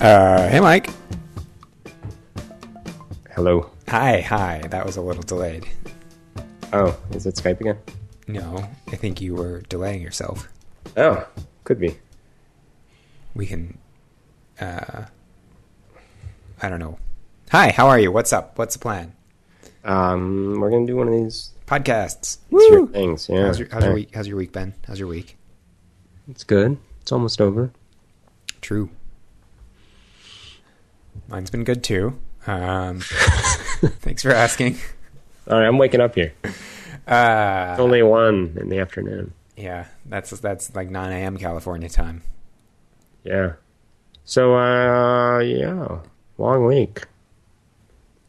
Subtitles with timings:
[0.00, 0.90] Uh, hey, Mike.
[3.34, 3.70] Hello.
[3.88, 4.62] Hi, hi.
[4.70, 5.66] That was a little delayed.
[6.72, 7.78] Oh, is it Skype again?
[8.28, 10.48] No, I think you were delaying yourself.
[10.96, 11.26] Oh,
[11.64, 11.96] could be.
[13.34, 13.78] We can.
[14.60, 15.04] Uh,
[16.62, 16.98] I don't know.
[17.52, 18.10] Hi, how are you?
[18.10, 18.58] What's up?
[18.58, 19.12] What's the plan?
[19.84, 22.38] Um, we're gonna do one of these Podcasts.
[22.50, 23.28] weird things.
[23.28, 23.46] Yeah.
[23.46, 24.10] How's your, how's your week?
[24.14, 24.74] How's your week been?
[24.86, 25.36] How's your week?
[26.28, 26.76] It's good.
[27.02, 27.70] It's almost over.
[28.60, 28.90] True.
[31.28, 32.18] Mine's been good too.
[32.46, 33.00] Um,
[34.00, 34.78] thanks for asking.
[35.48, 36.32] All right, I'm waking up here.
[37.06, 39.32] Uh, It's only one in the afternoon.
[39.56, 41.36] yeah, that's that's like 9 a.m.
[41.36, 42.22] California time.
[43.24, 43.52] Yeah.
[44.24, 45.98] So, uh, yeah,
[46.38, 47.04] long week.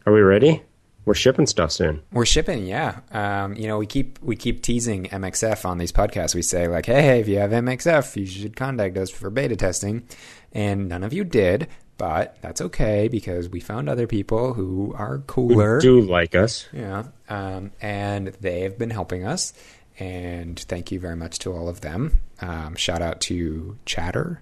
[0.06, 0.62] Are we ready?
[1.06, 2.02] We're shipping stuff soon.
[2.12, 3.00] We're shipping, yeah.
[3.12, 6.36] Um, you know, we keep we keep teasing MXF on these podcasts.
[6.36, 10.04] We say like, hey, if you have MXF, you should contact us for beta testing,
[10.52, 11.68] and none of you did.
[11.98, 15.76] But that's okay because we found other people who are cooler.
[15.76, 16.68] Who Do like us?
[16.72, 19.54] Yeah, um, and they've been helping us,
[20.00, 22.20] and thank you very much to all of them.
[22.40, 24.42] Um, shout out to Chatter.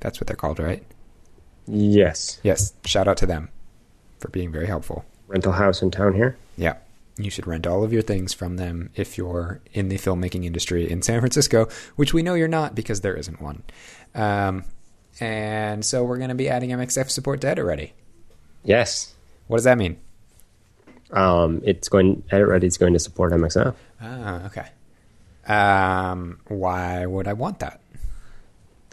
[0.00, 0.82] That's what they're called, right?
[1.66, 2.40] Yes.
[2.42, 2.74] Yes.
[2.84, 3.48] Shout out to them
[4.18, 5.04] for being very helpful.
[5.28, 6.36] Rental house in town here.
[6.56, 6.74] Yeah.
[7.16, 10.90] You should rent all of your things from them if you're in the filmmaking industry
[10.90, 13.62] in San Francisco, which we know you're not because there isn't one.
[14.14, 14.64] Um,
[15.20, 17.92] and so we're going to be adding MXF support to Edit Ready.
[18.64, 19.14] Yes.
[19.46, 19.98] What does that mean?
[21.10, 22.24] Um, it's going.
[22.30, 23.74] Edit Ready is going to support MXF.
[24.00, 24.66] Ah, okay.
[25.46, 27.80] Um, why would I want that?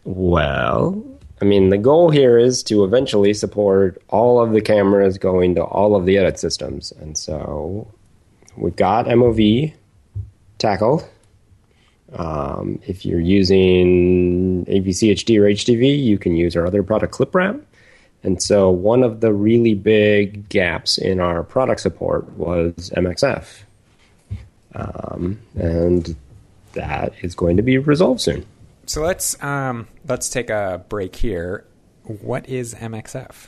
[0.03, 1.03] Well,
[1.41, 5.63] I mean, the goal here is to eventually support all of the cameras going to
[5.63, 6.91] all of the edit systems.
[6.99, 7.87] And so
[8.55, 9.73] we've got MOV
[10.59, 11.07] tackled.
[12.13, 17.61] Um, if you're using AVC HD or HDV, you can use our other product, ClipWrap.
[18.23, 23.45] And so one of the really big gaps in our product support was MXF.
[24.75, 26.15] Um, and
[26.73, 28.45] that is going to be resolved soon.
[28.85, 31.65] So let's um, let's take a break here.
[32.03, 33.47] What is MXF?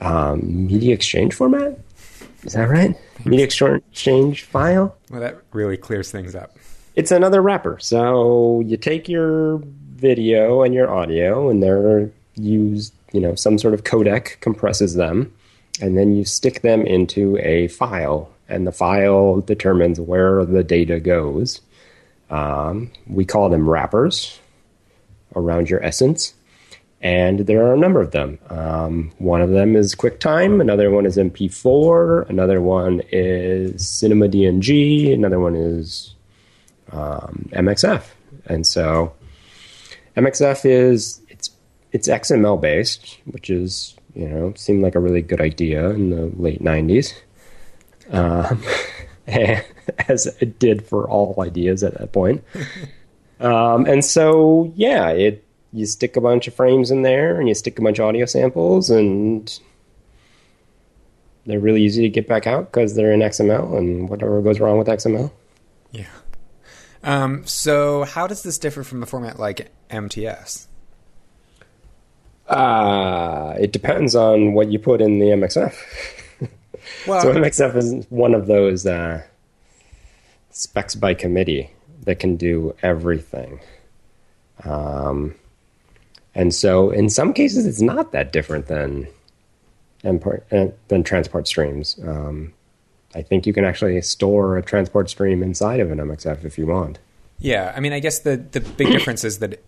[0.00, 1.78] um, media exchange format.
[2.44, 2.94] Is that right?
[3.24, 4.96] Media exchange file.
[5.10, 6.56] Well, that really clears things up.
[6.98, 7.78] It's another wrapper.
[7.78, 9.62] So you take your
[9.94, 12.92] video and your audio, and they're used.
[13.12, 15.32] You know, some sort of codec compresses them,
[15.80, 20.98] and then you stick them into a file, and the file determines where the data
[20.98, 21.60] goes.
[22.30, 24.40] Um, we call them wrappers
[25.36, 26.34] around your essence.
[27.00, 28.40] And there are a number of them.
[28.50, 35.14] Um, one of them is QuickTime, another one is MP4, another one is Cinema DNG,
[35.14, 36.16] another one is
[36.92, 38.04] um, MXF.
[38.46, 39.14] And so
[40.16, 41.50] MXF is it's
[41.92, 46.26] it's XML based, which is you know seemed like a really good idea in the
[46.40, 47.14] late '90s,
[48.10, 48.62] um,
[50.08, 52.42] as it did for all ideas at that point.
[53.40, 57.54] Um, and so, yeah, it you stick a bunch of frames in there, and you
[57.54, 59.58] stick a bunch of audio samples, and
[61.46, 64.78] they're really easy to get back out because they're in XML, and whatever goes wrong
[64.78, 65.30] with XML.
[65.92, 66.06] Yeah.
[67.02, 70.66] Um, so how does this differ from a format like MTS?
[72.48, 75.74] Uh, it depends on what you put in the MXF.
[77.06, 79.22] Well, so MXF is one of those uh,
[80.50, 81.70] specs by committee
[82.04, 83.60] that can do everything.
[84.64, 85.34] Um,
[86.34, 89.08] and so, in some cases, it's not that different than
[90.04, 91.98] uh, than transport streams.
[92.02, 92.54] Um,
[93.14, 96.66] I think you can actually store a transport stream inside of an MXF if you
[96.66, 96.98] want.
[97.38, 99.62] Yeah, I mean, I guess the the big difference is that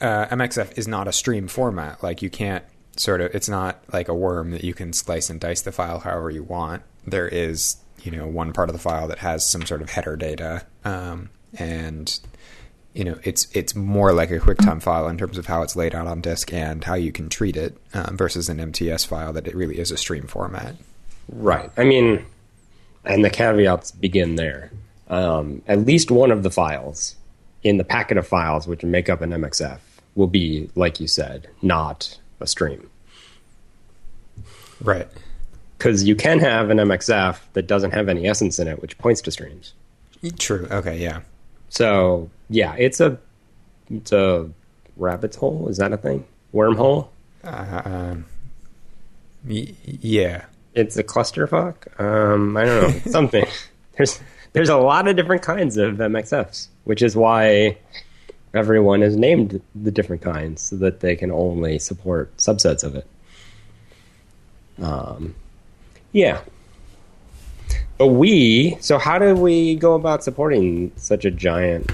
[0.00, 2.02] uh, MXF is not a stream format.
[2.02, 2.64] Like you can't
[2.96, 6.00] sort of, it's not like a worm that you can slice and dice the file
[6.00, 6.82] however you want.
[7.06, 10.16] There is, you know, one part of the file that has some sort of header
[10.16, 12.18] data, um, and
[12.94, 15.94] you know, it's it's more like a QuickTime file in terms of how it's laid
[15.94, 19.46] out on disk and how you can treat it, um, versus an MTS file that
[19.46, 20.76] it really is a stream format.
[21.28, 21.70] Right.
[21.76, 22.24] I mean,
[23.08, 24.70] and the caveats begin there.
[25.08, 27.16] Um, at least one of the files
[27.64, 29.78] in the packet of files which make up an MXF
[30.14, 32.88] will be, like you said, not a stream.
[34.82, 35.08] Right.
[35.76, 39.20] Because you can have an MXF that doesn't have any essence in it, which points
[39.22, 39.74] to streams.
[40.38, 40.66] True.
[40.70, 40.98] Okay.
[40.98, 41.20] Yeah.
[41.68, 43.18] So yeah, it's a
[43.90, 44.50] it's a
[44.96, 45.68] rabbit's hole.
[45.68, 46.24] Is that a thing?
[46.52, 47.08] Wormhole.
[47.44, 48.24] Uh, um,
[49.46, 50.46] y- yeah.
[50.74, 52.00] It's a clusterfuck.
[52.00, 53.46] Um, I don't know something.
[53.96, 54.20] There's
[54.52, 57.76] there's a lot of different kinds of MXFs, which is why
[58.54, 63.06] everyone has named the different kinds so that they can only support subsets of it.
[64.80, 65.34] Um,
[66.12, 66.40] yeah.
[67.98, 71.90] But we, so how do we go about supporting such a giant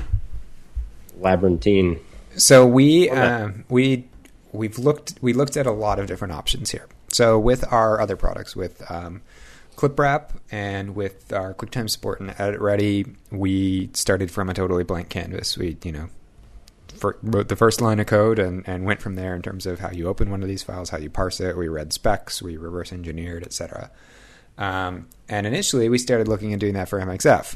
[1.19, 1.99] labyrinthine?
[2.37, 4.05] So we um, we
[4.53, 6.87] we've looked we looked at a lot of different options here.
[7.15, 9.23] So with our other products, with um,
[9.77, 15.11] ClipWrap and with our QuickTime support and Edit Ready, we started from a totally blank
[15.11, 15.57] canvas.
[15.57, 16.09] We you know
[16.89, 19.79] fir- wrote the first line of code and, and went from there in terms of
[19.79, 21.57] how you open one of these files, how you parse it.
[21.57, 23.93] We read specs, we reverse engineered, etc.
[24.59, 27.55] Um, and initially, we started looking at doing that for MXF,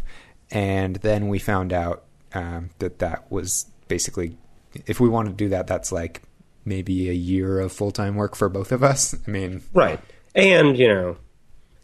[0.52, 4.38] and then we found out um, that that was basically,
[4.86, 6.22] if we want to do that, that's like
[6.68, 9.14] maybe a year of full time work for both of us.
[9.26, 10.00] I mean, Right.
[10.34, 11.16] And, you know,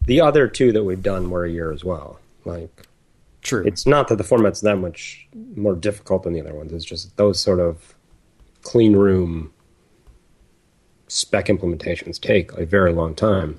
[0.06, 2.20] the other two that we've done were a year as well.
[2.44, 2.86] Like,
[3.42, 3.64] true.
[3.66, 5.26] it's not that the format's that much
[5.56, 6.72] more difficult than the other ones.
[6.72, 7.94] It's just those sort of
[8.62, 9.52] clean room
[11.08, 13.58] spec implementations take a very long time.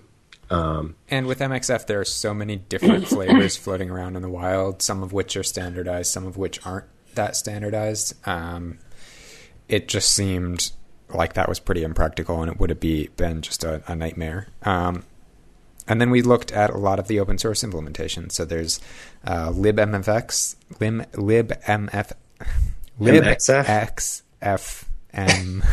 [0.49, 4.81] Um, And with MXF, there are so many different flavors floating around in the wild,
[4.81, 6.85] some of which are standardized, some of which aren't
[7.15, 8.13] that standardized.
[8.27, 8.77] Um,
[9.67, 10.71] it just seemed
[11.13, 14.47] like that was pretty impractical and it would have be, been just a, a nightmare.
[14.63, 15.03] Um,
[15.87, 18.31] and then we looked at a lot of the open source implementations.
[18.31, 18.79] So there's
[19.23, 22.11] uh, libmfx, lim, libmf,
[22.99, 24.21] libxfm.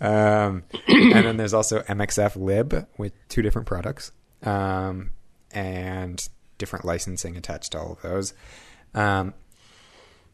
[0.00, 4.12] um, and then there's also MXF lib with two different products
[4.42, 5.10] um,
[5.52, 6.28] and
[6.58, 8.34] different licensing attached to all of those.
[8.94, 9.34] Um,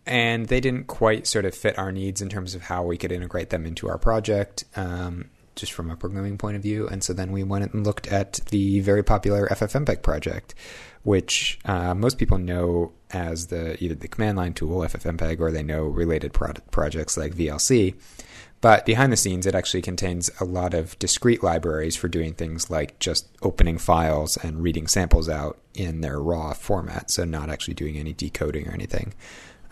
[0.07, 3.13] and they didn't quite sort of fit our needs in terms of how we could
[3.13, 6.87] integrate them into our project, um, just from a programming point of view.
[6.89, 10.55] And so then we went and looked at the very popular FFmpeg project,
[11.05, 15.63] which uh, most people know as the either the command line tool FFmpeg or they
[15.63, 17.95] know related pro- projects like VLC.
[18.61, 22.71] But behind the scenes, it actually contains a lot of discrete libraries for doing things
[22.71, 27.75] like just opening files and reading samples out in their raw format, so not actually
[27.75, 29.13] doing any decoding or anything.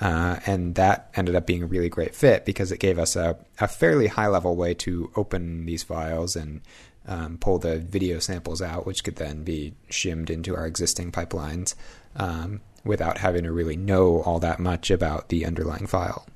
[0.03, 3.39] Uh, and that ended up being a really great fit because it gave us a,
[3.61, 6.61] a fairly high level way to open these files and
[7.07, 11.77] um, pull the video samples out, which could then be shimmed into our existing pipelines
[12.17, 16.27] um, without having to really know all that much about the underlying file.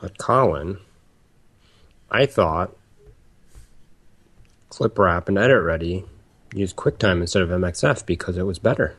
[0.00, 0.78] but Colin,
[2.10, 2.74] I thought
[4.70, 6.06] Clip Wrap and Edit Ready
[6.54, 8.96] used QuickTime instead of MXF because it was better.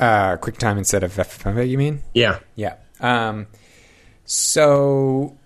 [0.00, 2.02] Uh, QuickTime instead of FFmpeg, you mean?
[2.14, 2.38] Yeah.
[2.56, 2.76] Yeah.
[3.00, 3.46] Um,
[4.24, 5.36] so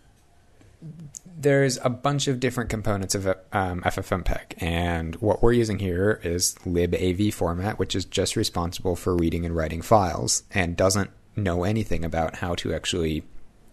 [1.36, 6.54] there's a bunch of different components of um, FFmpeg, and what we're using here is
[6.64, 12.04] libav format, which is just responsible for reading and writing files and doesn't know anything
[12.04, 13.24] about how to actually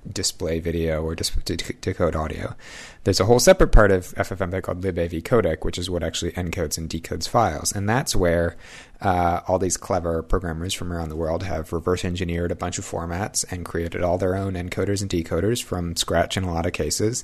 [0.09, 2.55] display video or dis- de- decode audio.
[3.03, 6.77] There's a whole separate part of FFmpeg called libav codec, which is what actually encodes
[6.77, 8.55] and decodes files, and that's where
[9.01, 12.85] uh, all these clever programmers from around the world have reverse engineered a bunch of
[12.85, 16.73] formats and created all their own encoders and decoders from scratch in a lot of
[16.73, 17.23] cases,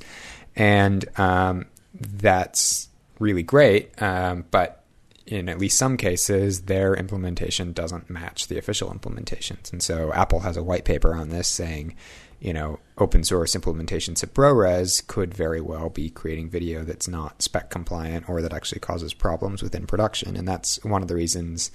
[0.55, 2.89] and um, that's
[3.19, 3.99] really great.
[4.01, 4.83] Um, but
[5.25, 10.39] in at least some cases, their implementation doesn't match the official implementations, and so Apple
[10.41, 11.95] has a white paper on this saying
[12.39, 17.41] you know, open source implementations at ProRes could very well be creating video that's not
[17.41, 20.35] spec compliant or that actually causes problems within production.
[20.35, 21.71] And that's one of the reasons,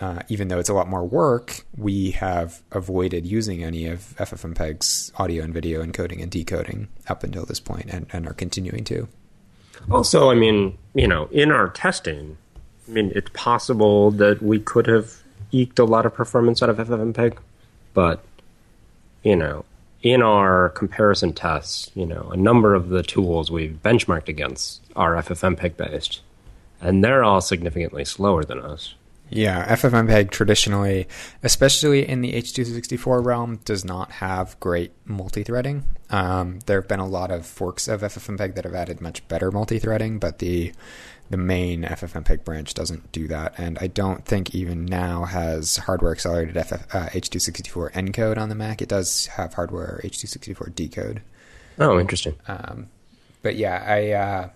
[0.00, 5.12] uh, even though it's a lot more work, we have avoided using any of FFmpeg's
[5.16, 9.08] audio and video encoding and decoding up until this point and, and are continuing to.
[9.90, 12.36] Also, I mean, you know, in our testing,
[12.88, 16.78] I mean, it's possible that we could have eked a lot of performance out of
[16.78, 17.38] FFmpeg,
[17.94, 18.22] but,
[19.22, 19.64] you know,
[20.02, 25.14] in our comparison tests, you know, a number of the tools we've benchmarked against are
[25.14, 26.20] FFmpeg based,
[26.80, 28.94] and they're all significantly slower than us.
[29.34, 31.08] Yeah, FFmpeg traditionally,
[31.42, 35.84] especially in the H264 realm, does not have great multi-threading.
[36.10, 39.50] Um, there have been a lot of forks of FFmpeg that have added much better
[39.50, 40.72] multi-threading, but the
[41.32, 46.12] the main FFmpeg branch doesn't do that, and I don't think even now has hardware
[46.12, 48.82] accelerated FF, uh, H264 encode on the Mac.
[48.82, 51.22] It does have hardware H264 decode.
[51.78, 52.34] Oh, interesting.
[52.46, 52.90] Um,
[53.40, 54.48] but yeah, I, uh,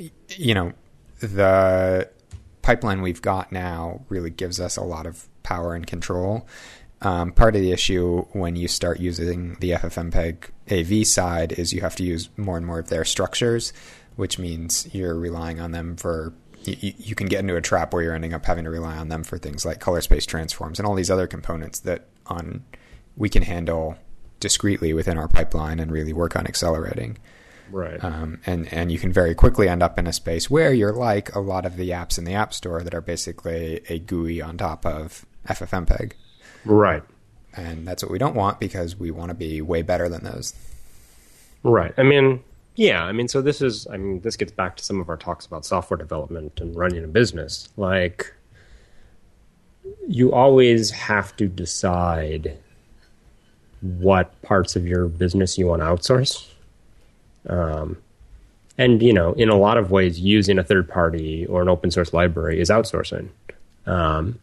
[0.00, 0.72] y- you know,
[1.20, 2.08] the
[2.62, 6.46] pipeline we've got now really gives us a lot of power and control.
[7.02, 11.82] Um, part of the issue when you start using the FFmpeg AV side is you
[11.82, 13.74] have to use more and more of their structures,
[14.16, 16.32] which means you're relying on them for.
[16.64, 19.08] You, you can get into a trap where you're ending up having to rely on
[19.08, 22.64] them for things like color space transforms and all these other components that on
[23.16, 23.96] we can handle
[24.40, 27.18] discreetly within our pipeline and really work on accelerating.
[27.70, 28.02] Right.
[28.02, 31.34] Um, and and you can very quickly end up in a space where you're like
[31.34, 34.58] a lot of the apps in the App Store that are basically a GUI on
[34.58, 36.12] top of FFmpeg,
[36.64, 37.02] right.
[37.56, 40.54] and that's what we don't want because we want to be way better than those.
[41.62, 41.94] Right.
[41.96, 42.42] I mean,
[42.80, 43.04] yeah.
[43.04, 43.86] I mean, so this is.
[43.88, 47.04] I mean, this gets back to some of our talks about software development and running
[47.04, 47.68] a business.
[47.76, 48.32] Like,
[50.08, 52.56] you always have to decide
[53.82, 56.48] what parts of your business you want to outsource.
[57.48, 57.98] Um,
[58.78, 61.90] and you know, in a lot of ways, using a third party or an open
[61.90, 63.28] source library is outsourcing.
[63.84, 64.38] Um,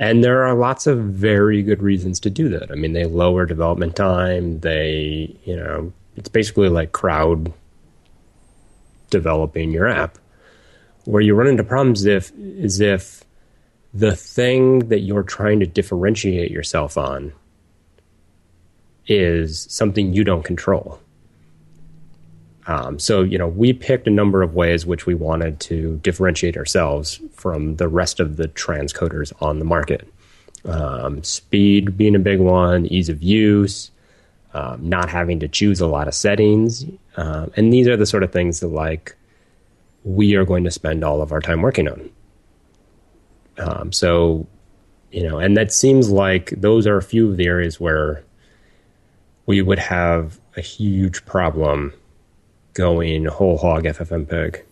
[0.00, 2.72] and there are lots of very good reasons to do that.
[2.72, 4.58] I mean, they lower development time.
[4.58, 7.52] They, you know, it's basically like crowd
[9.10, 10.18] developing your app.
[11.04, 13.24] Where you run into problems if is if
[13.94, 17.32] the thing that you're trying to differentiate yourself on
[19.06, 21.00] is something you don't control.
[22.66, 26.56] Um, so, you know, we picked a number of ways which we wanted to differentiate
[26.56, 30.08] ourselves from the rest of the transcoders on the market.
[30.64, 33.92] Um, speed being a big one, ease of use,
[34.52, 36.84] um, not having to choose a lot of settings.
[37.16, 39.16] Um, and these are the sort of things that, like,
[40.04, 42.10] we are going to spend all of our time working on.
[43.58, 44.46] Um, so,
[45.10, 48.22] you know, and that seems like those are a few of the areas where
[49.46, 51.92] we would have a huge problem
[52.74, 54.62] going whole hog FFmpeg.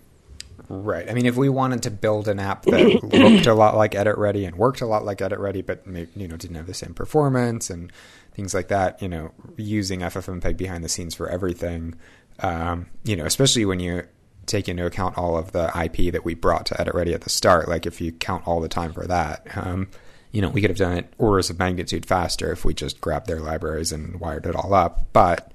[0.69, 1.09] Right.
[1.09, 4.17] I mean, if we wanted to build an app that looked a lot like Edit
[4.17, 6.95] Ready and worked a lot like Edit Ready, but you know didn't have the same
[6.95, 7.93] performance and
[8.35, 11.95] things like that, you know, using FFmpeg behind the scenes for everything,
[12.41, 14.03] um, you know, especially when you
[14.47, 17.31] take into account all of the IP that we brought to Edit Ready at the
[17.31, 19.89] start, like if you count all the time for that, um,
[20.33, 23.29] you know, we could have done it orders of magnitude faster if we just grabbed
[23.29, 25.53] their libraries and wired it all up, but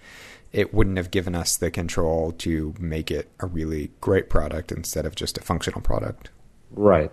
[0.51, 5.05] it wouldn't have given us the control to make it a really great product instead
[5.05, 6.29] of just a functional product.
[6.71, 7.11] Right.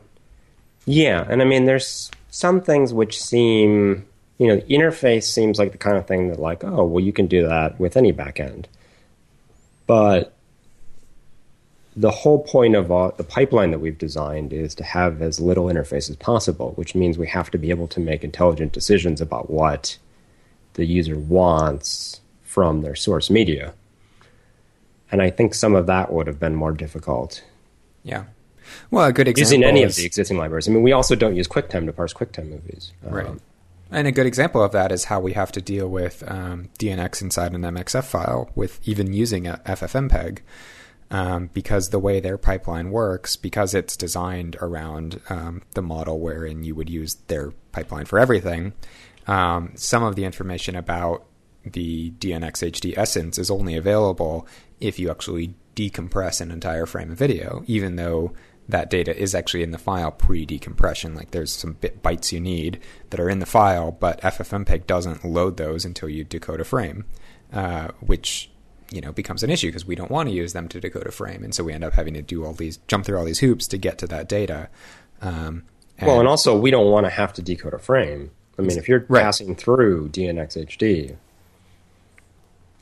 [0.86, 4.06] Yeah, and I mean, there's some things which seem,
[4.38, 7.12] you know, the interface seems like the kind of thing that, like, oh, well, you
[7.12, 8.66] can do that with any backend.
[9.86, 10.36] But
[11.96, 15.66] the whole point of all, the pipeline that we've designed is to have as little
[15.66, 19.48] interface as possible, which means we have to be able to make intelligent decisions about
[19.48, 19.96] what
[20.74, 23.72] the user wants from their source media.
[25.10, 27.42] And I think some of that would have been more difficult.
[28.02, 28.24] Yeah.
[28.90, 30.68] Well, a good example using any is, of the existing libraries.
[30.68, 32.92] I mean, we also don't use QuickTime to parse QuickTime movies.
[33.02, 33.26] Right.
[33.26, 33.40] Um,
[33.90, 37.22] And a good example of that is how we have to deal with um, DNX
[37.22, 40.40] inside an MXF file with even using a FFmpeg.
[41.08, 46.64] Um, because the way their pipeline works, because it's designed around um, the model wherein
[46.64, 48.72] you would use their pipeline for everything,
[49.28, 51.24] um, some of the information about
[51.64, 54.48] the DNX HD essence is only available
[54.80, 58.32] if you actually decompress an entire frame of video, even though
[58.68, 61.14] that data is actually in the file pre-decompression.
[61.14, 62.80] Like there's some bit bytes you need
[63.10, 67.04] that are in the file, but FFmpeg doesn't load those until you decode a frame,
[67.52, 68.50] uh, which
[68.90, 71.12] you know becomes an issue because we don't want to use them to decode a
[71.12, 73.38] frame, and so we end up having to do all these jump through all these
[73.40, 74.68] hoops to get to that data.
[75.22, 75.64] Um,
[76.02, 78.30] well, and also we don't want to have to decode a frame.
[78.58, 79.22] I mean, if you're Right.
[79.22, 81.16] passing through DNxHD,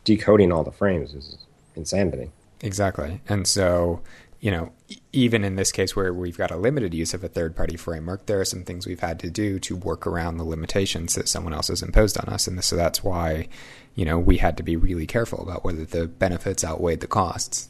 [0.05, 1.39] decoding all the frames is
[1.75, 2.31] insanity.
[2.61, 3.21] Exactly.
[3.29, 4.01] And so,
[4.41, 4.73] you know,
[5.15, 8.27] even in this case where we've got a limited use of a third party framework,
[8.27, 11.55] there are some things we've had to do to work around the limitations that someone
[11.55, 12.47] else has imposed on us.
[12.47, 13.49] And so that's why,
[13.95, 17.69] you know, we had to be really careful about whether the benefits outweighed the costs.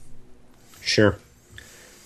[0.80, 1.18] Sure.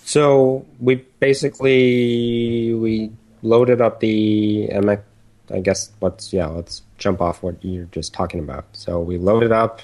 [0.05, 5.03] So we basically we loaded up the MX.
[5.51, 8.67] I guess let's yeah let's jump off what you're just talking about.
[8.73, 9.81] So we loaded up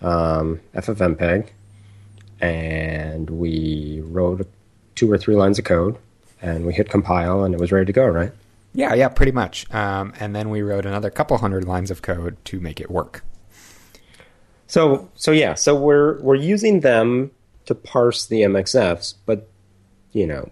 [0.00, 1.48] um, FFmpeg,
[2.40, 4.46] and we wrote
[4.96, 5.96] two or three lines of code,
[6.42, 8.06] and we hit compile, and it was ready to go.
[8.06, 8.32] Right.
[8.74, 9.72] Yeah, yeah, pretty much.
[9.72, 13.24] Um, and then we wrote another couple hundred lines of code to make it work.
[14.66, 17.30] So so yeah, so we're we're using them
[17.66, 19.48] to parse the MXFs, but
[20.12, 20.50] you know,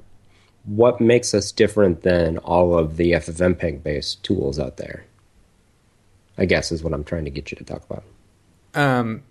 [0.65, 5.05] what makes us different than all of the FFmpeg based tools out there?
[6.37, 8.05] I guess is what I'm trying to get you to talk about.
[8.75, 9.23] Um,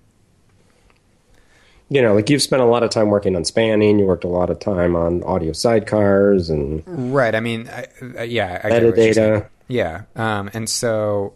[1.93, 4.27] You know, like you've spent a lot of time working on spanning, you worked a
[4.27, 7.35] lot of time on audio sidecars and Right.
[7.35, 9.41] I mean, I, uh, yeah, I get what you're saying.
[9.41, 9.49] metadata.
[9.67, 10.01] Yeah.
[10.15, 11.33] Um, and so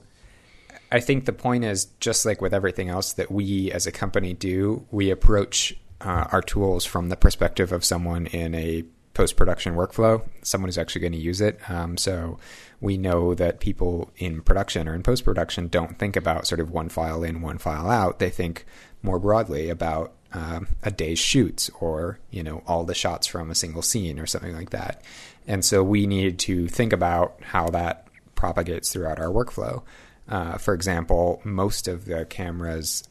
[0.92, 4.34] I think the point is just like with everything else that we as a company
[4.34, 8.84] do, we approach uh, our tools from the perspective of someone in a
[9.14, 11.60] post production workflow, someone who's actually going to use it.
[11.70, 12.40] Um, so
[12.80, 16.72] we know that people in production or in post production don't think about sort of
[16.72, 18.20] one file in, one file out.
[18.20, 18.66] They think
[19.02, 23.56] more broadly about um, a day's shoots or you know all the shots from a
[23.56, 25.02] single scene or something like that.
[25.48, 29.84] And so we needed to think about how that propagates throughout our workflow.
[30.28, 33.08] Uh, for example, most of the cameras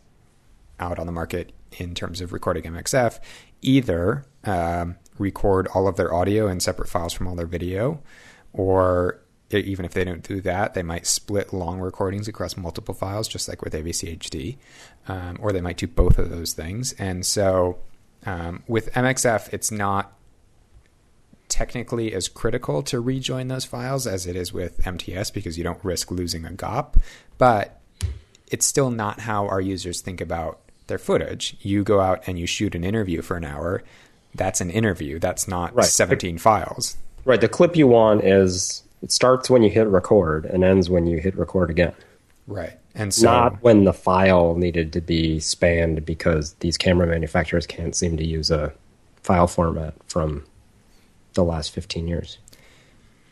[0.78, 3.18] out on the market in terms of recording MXF
[3.62, 8.00] either um, record all of their audio in separate files from all their video,
[8.52, 9.20] or
[9.50, 13.49] even if they don't do that, they might split long recordings across multiple files, just
[13.49, 14.58] like with AVC HD,
[15.08, 16.92] um, or they might do both of those things.
[16.94, 17.78] And so
[18.25, 20.12] um, with MXF, it's not
[21.48, 25.82] technically as critical to rejoin those files as it is with MTS because you don't
[25.84, 27.00] risk losing a GOP,
[27.38, 27.80] but
[28.50, 31.56] it's still not how our users think about their footage.
[31.60, 33.82] You go out and you shoot an interview for an hour.
[34.34, 35.18] That's an interview.
[35.18, 35.86] That's not right.
[35.86, 36.96] 17 files.
[37.25, 37.40] Right.
[37.40, 41.18] The clip you want is it starts when you hit record and ends when you
[41.18, 41.94] hit record again.
[42.46, 42.78] Right.
[42.96, 47.94] And so not when the file needed to be spanned because these camera manufacturers can't
[47.94, 48.72] seem to use a
[49.22, 50.44] file format from
[51.34, 52.38] the last 15 years.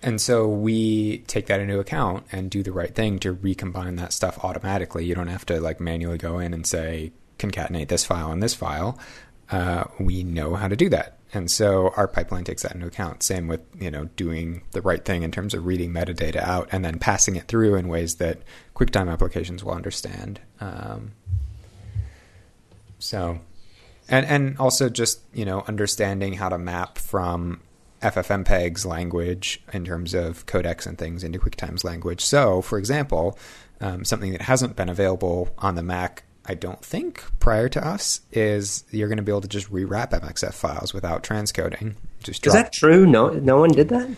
[0.02, 4.12] And so we take that into account and do the right thing to recombine that
[4.12, 5.06] stuff automatically.
[5.06, 8.54] You don't have to like manually go in and say concatenate this file and this
[8.54, 8.98] file.
[9.50, 11.18] Uh, we know how to do that.
[11.34, 13.22] And so our pipeline takes that into account.
[13.22, 16.84] Same with, you know, doing the right thing in terms of reading metadata out and
[16.84, 18.38] then passing it through in ways that
[18.74, 20.40] QuickTime applications will understand.
[20.60, 21.12] Um,
[22.98, 23.40] so,
[24.08, 27.60] and, and also just, you know, understanding how to map from
[28.02, 32.20] FFmpeg's language in terms of codecs and things into QuickTime's language.
[32.20, 33.38] So, for example,
[33.80, 38.20] um, something that hasn't been available on the Mac I don't think prior to us
[38.32, 41.94] is you're going to be able to just rewrap MXF files without transcoding.
[42.22, 42.54] Just drop.
[42.54, 43.06] is that true?
[43.06, 44.16] No, no one did that.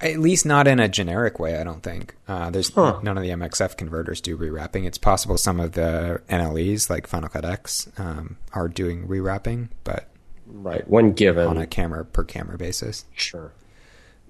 [0.00, 1.58] At least not in a generic way.
[1.58, 3.00] I don't think uh, there's huh.
[3.02, 4.86] none of the MXF converters do rewrapping.
[4.86, 10.08] It's possible some of the NLEs like Final Cut X um, are doing rewrapping, but
[10.46, 13.06] right when given on a camera per camera basis.
[13.14, 13.52] Sure.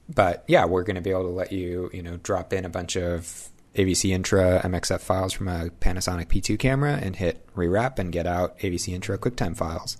[0.08, 2.68] But yeah, we're going to be able to let you you know drop in a
[2.68, 8.10] bunch of AVC Intra MXF files from a Panasonic P2 camera and hit rewrap and
[8.10, 9.98] get out AVC Intra QuickTime files.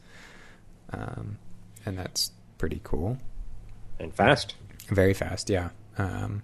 [0.90, 1.38] Um,
[1.84, 3.18] and that's pretty cool.
[3.98, 4.54] And fast.
[4.88, 5.70] Very fast, yeah.
[5.98, 6.42] Um,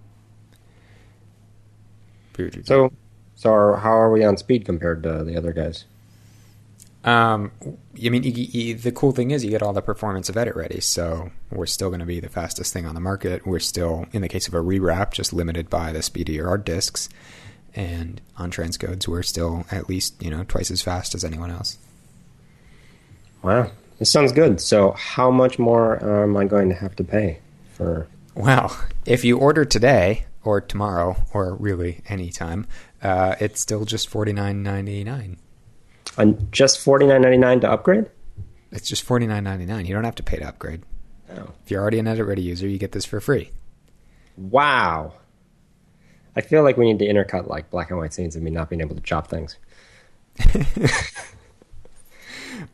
[2.63, 2.91] so,
[3.35, 5.85] so are, how are we on speed compared to the other guys?
[7.03, 10.37] Um, I mean, you, you, the cool thing is you get all the performance of
[10.37, 13.45] Edit Ready, so we're still going to be the fastest thing on the market.
[13.45, 16.57] We're still, in the case of a rewrap, just limited by the speed of your
[16.57, 17.09] disks,
[17.75, 21.77] and on transcodes, we're still at least you know twice as fast as anyone else.
[23.41, 24.61] Wow, this sounds good.
[24.61, 27.39] So, how much more am I going to have to pay
[27.73, 28.07] for?
[28.33, 32.65] Well, if you order today or tomorrow or really any time,
[33.01, 35.37] uh, it's still just forty nine ninety nine.
[36.17, 38.09] On just forty nine ninety nine to upgrade?
[38.71, 39.85] It's just forty nine ninety nine.
[39.85, 40.83] You don't have to pay to upgrade.
[41.31, 41.49] Oh.
[41.63, 43.51] If you're already an edit ready user, you get this for free.
[44.37, 45.13] Wow.
[46.35, 48.69] I feel like we need to intercut like black and white scenes of me not
[48.69, 49.57] being able to chop things.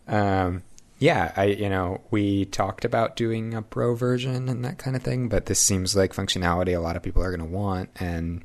[0.07, 0.63] um,
[0.99, 5.03] yeah, I you know we talked about doing a pro version and that kind of
[5.03, 8.43] thing, but this seems like functionality a lot of people are going to want, and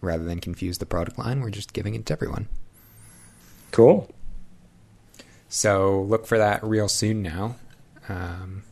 [0.00, 2.48] rather than confuse the product line, we're just giving it to everyone.
[3.70, 4.08] Cool.
[5.48, 7.56] So look for that real soon now.
[8.08, 8.62] Um,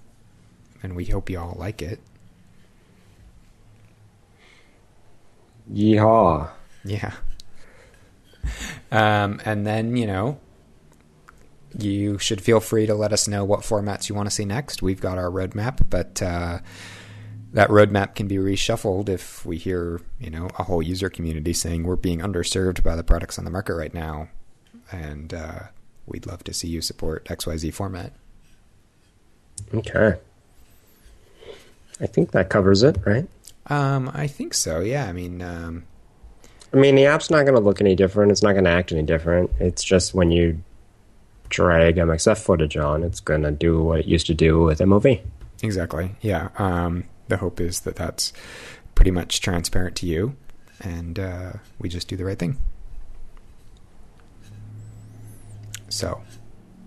[0.83, 2.01] and we hope you all like it.
[5.73, 6.51] Yeehaw.
[6.85, 7.15] Yeah.
[8.93, 10.39] Um, and then, you know,
[11.79, 14.83] you should feel free to let us know what formats you want to see next.
[14.83, 16.59] We've got our roadmap, but uh,
[17.53, 21.85] that roadmap can be reshuffled if we hear, you know, a whole user community saying
[21.85, 24.29] we're being underserved by the products on the market right now
[24.95, 25.61] and uh,
[26.07, 28.13] we'd love to see you support XYZ format.
[29.75, 30.19] Okay.
[32.01, 33.29] I think that covers it, right?
[33.67, 34.81] Um, I think so.
[34.81, 35.07] Yeah.
[35.07, 35.85] I mean, um,
[36.73, 38.33] I mean, the app's not going to look any different.
[38.33, 39.51] It's not going to act any different.
[39.61, 40.63] It's just when you
[41.49, 45.21] drag MXF footage on, it's going to do what it used to do with MOV.
[45.63, 46.17] Exactly.
[46.21, 46.49] Yeah.
[46.59, 48.33] Um, the hope is that that's
[48.95, 50.37] pretty much transparent to you,
[50.81, 52.59] and uh, we just do the right thing.
[55.95, 56.23] So,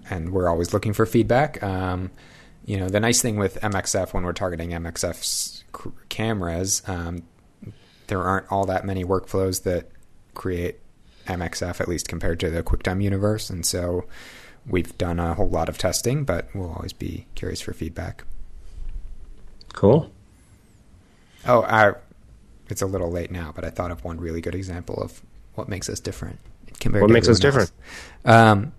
[0.10, 1.62] and we're always looking for feedback.
[1.63, 2.12] Um,
[2.65, 7.24] you know, the nice thing with MXF when we're targeting MXF's c- cameras, um,
[8.08, 9.89] there aren't all that many workflows that
[10.34, 10.80] create
[11.28, 13.50] MXF, at least compared to the QuickTime universe.
[13.50, 14.06] And so
[14.67, 18.26] we've done a whole lot of testing, but we'll always be curious for feedback.
[19.74, 20.12] Cool.
[21.46, 21.93] Oh, I,
[22.70, 25.22] it's a little late now, but I thought of one really good example of
[25.56, 26.39] what makes us different.
[26.80, 27.72] compared What makes us different?
[28.26, 28.74] Um,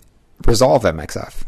[0.47, 1.45] Resolve MXF.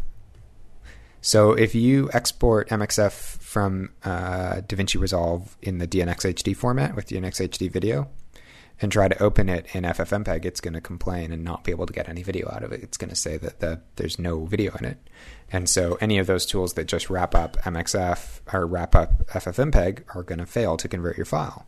[1.21, 7.47] So if you export MXF from uh, DaVinci Resolve in the DNxHD format with DNX
[7.47, 8.09] HD video
[8.81, 11.85] and try to open it in FFmpeg, it's going to complain and not be able
[11.85, 12.81] to get any video out of it.
[12.81, 14.97] It's going to say that the, there's no video in it.
[15.51, 20.03] And so any of those tools that just wrap up MXF or wrap up FFmpeg
[20.15, 21.67] are going to fail to convert your file.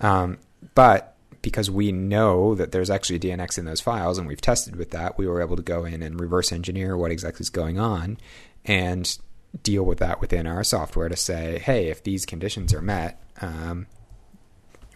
[0.00, 0.38] Um,
[0.74, 1.13] but
[1.44, 5.18] because we know that there's actually DNX in those files and we've tested with that,
[5.18, 8.16] we were able to go in and reverse engineer what exactly is going on
[8.64, 9.18] and
[9.62, 13.86] deal with that within our software to say, hey, if these conditions are met, um,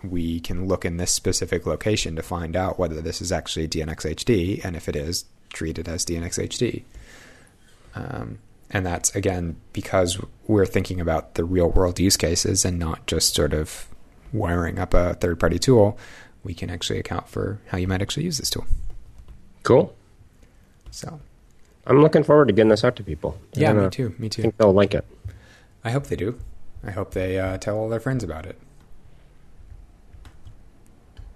[0.03, 4.15] we can look in this specific location to find out whether this is actually DNX
[4.15, 6.85] HD, and if it is, treat it as DNX HD.
[7.95, 8.39] Um,
[8.71, 13.35] and that's again because we're thinking about the real world use cases and not just
[13.35, 13.89] sort of
[14.33, 15.99] wiring up a third party tool.
[16.49, 18.65] We can actually account for how you might actually use this tool.
[19.65, 19.95] Cool.
[20.91, 21.21] So,
[21.87, 23.39] I'm looking forward to getting this out to people.
[23.53, 24.15] yeah, me too.
[24.19, 24.41] Me too.
[24.41, 25.05] I think they'll like it.
[25.85, 26.41] I hope they do.
[26.83, 28.59] I hope they uh, tell all their friends about it.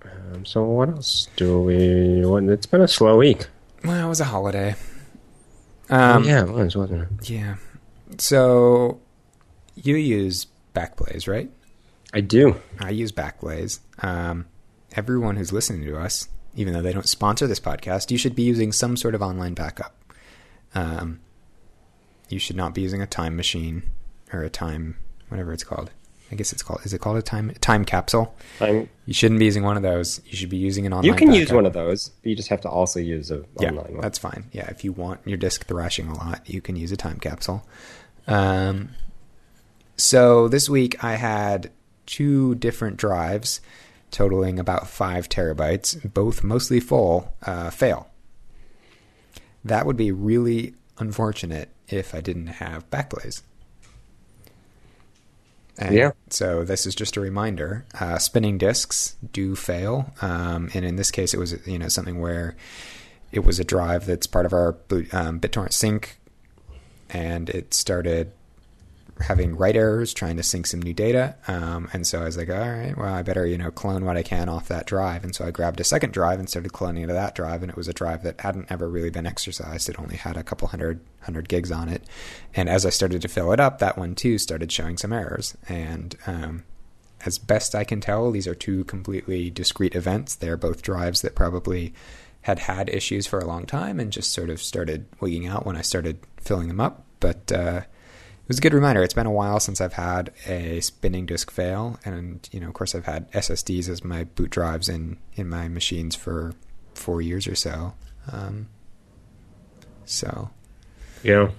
[0.02, 2.24] Um, so what else do we?
[2.24, 3.48] What, it's been a slow week.
[3.84, 4.76] Well, it was a holiday.
[5.90, 7.28] Um, yeah, it was, wasn't it?
[7.28, 7.56] Yeah.
[8.16, 8.98] So
[9.74, 11.50] you use Backblaze, right?
[12.14, 12.56] I do.
[12.80, 13.80] I use Backblaze.
[13.98, 14.46] Um,
[14.96, 18.42] everyone who's listening to us, even though they don't sponsor this podcast, you should be
[18.42, 19.94] using some sort of online backup.
[20.74, 21.20] Um,
[22.28, 23.82] you should not be using a time machine
[24.32, 24.96] or a time,
[25.28, 25.90] whatever it's called.
[26.30, 26.80] I guess it's called.
[26.84, 28.34] Is it called a time time capsule?
[28.58, 30.22] You shouldn't be using one of those.
[30.24, 31.04] You should be using an online.
[31.04, 33.68] you can use one of those, but you just have to also use a Yeah,
[33.68, 34.00] online one.
[34.00, 34.46] that's fine.
[34.50, 37.66] Yeah, if you want your disk thrashing a lot, you can use a time capsule.
[38.26, 38.90] Um,
[39.98, 41.70] so this week I had
[42.06, 43.60] two different drives
[44.12, 48.08] totaling about five terabytes, both mostly full, uh, fail.
[49.64, 53.42] That would be really unfortunate if I didn't have Backblaze.
[55.78, 56.12] And Yeah.
[56.30, 61.10] So this is just a reminder: uh, spinning disks do fail, um, and in this
[61.10, 62.56] case, it was you know something where
[63.32, 66.18] it was a drive that's part of our boot- um, BitTorrent sync,
[67.08, 68.32] and it started
[69.22, 71.36] having write errors trying to sync some new data.
[71.48, 74.16] Um, and so I was like, all right, well, I better, you know, clone what
[74.16, 75.24] I can off that drive.
[75.24, 77.62] And so I grabbed a second drive and started cloning to that drive.
[77.62, 79.88] And it was a drive that hadn't ever really been exercised.
[79.88, 82.04] It only had a couple hundred, hundred gigs on it.
[82.54, 85.56] And as I started to fill it up, that one too started showing some errors.
[85.68, 86.64] And, um,
[87.24, 90.34] as best I can tell, these are two completely discrete events.
[90.34, 91.94] They're both drives that probably
[92.42, 95.76] had had issues for a long time and just sort of started wigging out when
[95.76, 97.04] I started filling them up.
[97.20, 97.82] But, uh,
[98.48, 99.02] was a good reminder.
[99.02, 102.74] It's been a while since I've had a spinning disk fail, and you know, of
[102.74, 106.54] course, I've had SSDs as my boot drives in in my machines for
[106.94, 107.94] four years or so.
[108.30, 108.68] Um,
[110.04, 110.50] so
[111.22, 111.50] Yeah.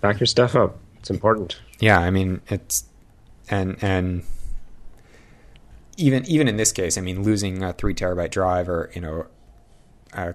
[0.00, 0.78] Back your stuff up.
[1.00, 1.60] It's important.
[1.80, 2.84] yeah, I mean, it's
[3.50, 4.24] and and
[5.96, 9.26] even even in this case, I mean, losing a three terabyte drive or you know,
[10.12, 10.32] uh,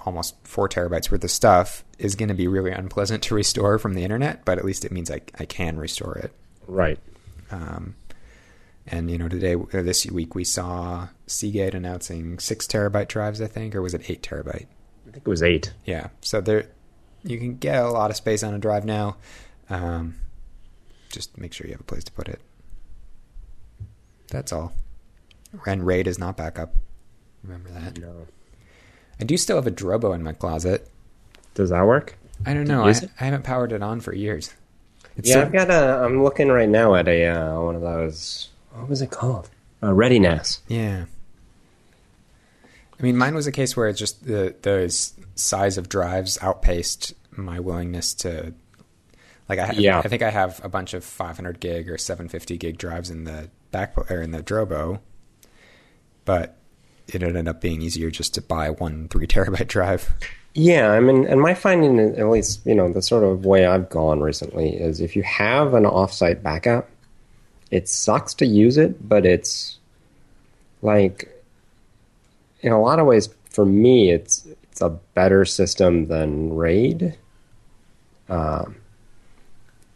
[0.00, 3.94] almost four terabytes worth of stuff is going to be really unpleasant to restore from
[3.94, 4.44] the internet.
[4.44, 6.32] But at least it means I I can restore it.
[6.66, 6.98] Right.
[7.50, 7.94] Um,
[8.86, 13.46] and you know, today or this week we saw Seagate announcing six terabyte drives, I
[13.46, 14.66] think, or was it eight terabyte?
[15.06, 15.72] I think it was eight.
[15.84, 16.66] Yeah, so there
[17.22, 19.16] you can get a lot of space on a drive now.
[19.70, 20.16] Um,
[21.10, 22.40] just make sure you have a place to put it.
[24.28, 24.72] That's all.
[25.66, 26.74] And RAID is not backup.
[27.42, 27.98] Remember that.
[27.98, 28.26] No.
[29.20, 30.88] I do still have a Drobo in my closet.
[31.54, 32.16] Does that work?
[32.44, 32.84] I don't know.
[32.84, 32.90] I.
[33.20, 34.52] I haven't powered it on for years.
[35.16, 36.04] It's yeah, so- I've got a.
[36.04, 38.50] I'm looking right now at a uh, one of those.
[38.72, 39.50] What was it called?
[39.82, 40.60] Uh, ReadyNAS.
[40.66, 41.04] Yeah.
[42.98, 44.92] I mean, mine was a case where it's just the the
[45.34, 48.54] size of drives outpaced my willingness to.
[49.48, 49.98] Like I, Yeah.
[49.98, 53.50] I think I have a bunch of 500 gig or 750 gig drives in the
[53.72, 55.00] back or in the Drobo,
[56.24, 56.56] but
[57.08, 60.14] it ended up being easier just to buy one three terabyte drive.
[60.54, 63.90] Yeah, I mean, and my finding, at least you know, the sort of way I've
[63.90, 66.88] gone recently is if you have an offsite backup,
[67.70, 69.78] it sucks to use it, but it's
[70.80, 71.28] like
[72.60, 77.18] in a lot of ways for me, it's it's a better system than RAID.
[78.28, 78.76] Um,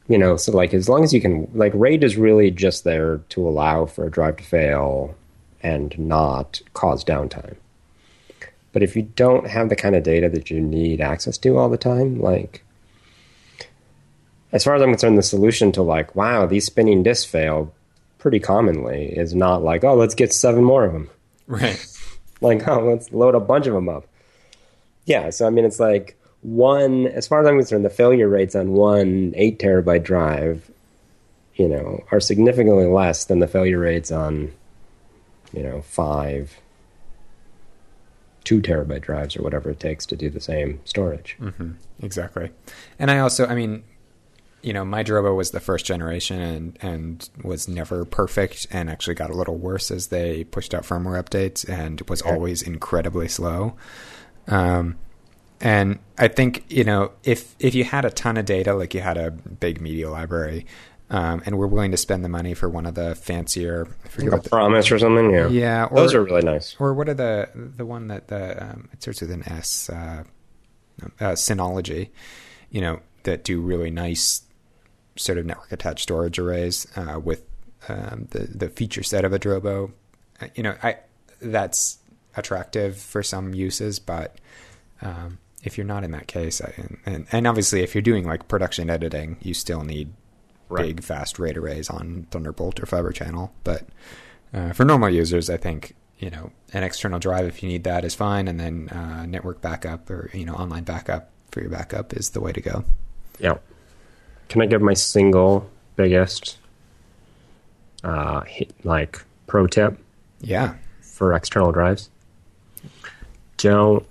[0.08, 3.18] you know, so like as long as you can, like RAID is really just there
[3.28, 5.14] to allow for a drive to fail
[5.62, 7.56] and not cause downtime.
[8.72, 11.68] But if you don't have the kind of data that you need access to all
[11.68, 12.64] the time, like
[14.52, 17.72] as far as I'm concerned, the solution to like, wow, these spinning disks fail
[18.18, 21.10] pretty commonly is not like, oh, let's get seven more of them.
[21.46, 21.84] Right.
[22.40, 24.06] Like, oh, let's load a bunch of them up.
[25.06, 28.54] Yeah, so I mean, it's like one, as far as I'm concerned, the failure rates
[28.54, 30.70] on one eight terabyte drive,
[31.56, 34.52] you know, are significantly less than the failure rates on,
[35.52, 36.60] you know, five,
[38.44, 41.36] two terabyte drives or whatever it takes to do the same storage.
[41.38, 42.50] hmm Exactly.
[42.98, 43.82] And I also, I mean,
[44.62, 49.14] you know, my Drobo was the first generation and, and was never perfect and actually
[49.14, 53.76] got a little worse as they pushed out firmware updates and was always incredibly slow.
[54.48, 54.96] Um,
[55.60, 59.00] and I think, you know, if, if you had a ton of data, like you
[59.00, 60.66] had a big media library,
[61.10, 64.32] um, and were willing to spend the money for one of the fancier, I forget
[64.32, 65.48] Like a the, promise or something, yeah.
[65.48, 66.76] yeah, or, Those are really nice.
[66.78, 70.24] or what are the the one that the um, it starts with an S, uh,
[71.20, 72.10] uh, Synology,
[72.70, 74.42] you know, that do really nice
[75.16, 77.42] sort of network attached storage arrays uh, with
[77.88, 79.92] um, the the feature set of a Drobo.
[80.40, 80.98] Uh, You know, I
[81.40, 81.98] that's
[82.36, 84.36] attractive for some uses, but
[85.02, 86.72] um, if you're not in that case, I,
[87.06, 90.12] and and obviously if you're doing like production editing, you still need
[90.68, 90.86] Right.
[90.86, 93.52] big fast RAID arrays on Thunderbolt or Fiber Channel.
[93.64, 93.86] But
[94.52, 98.04] uh, for normal users, I think you know an external drive if you need that
[98.04, 102.12] is fine, and then uh, network backup or you know online backup for your backup
[102.14, 102.84] is the way to go.
[103.38, 103.58] Yeah.
[104.48, 106.56] Can I give my single biggest,
[108.02, 109.98] uh, hit, like pro tip
[110.40, 112.08] Yeah, for external drives?
[113.58, 114.06] Don't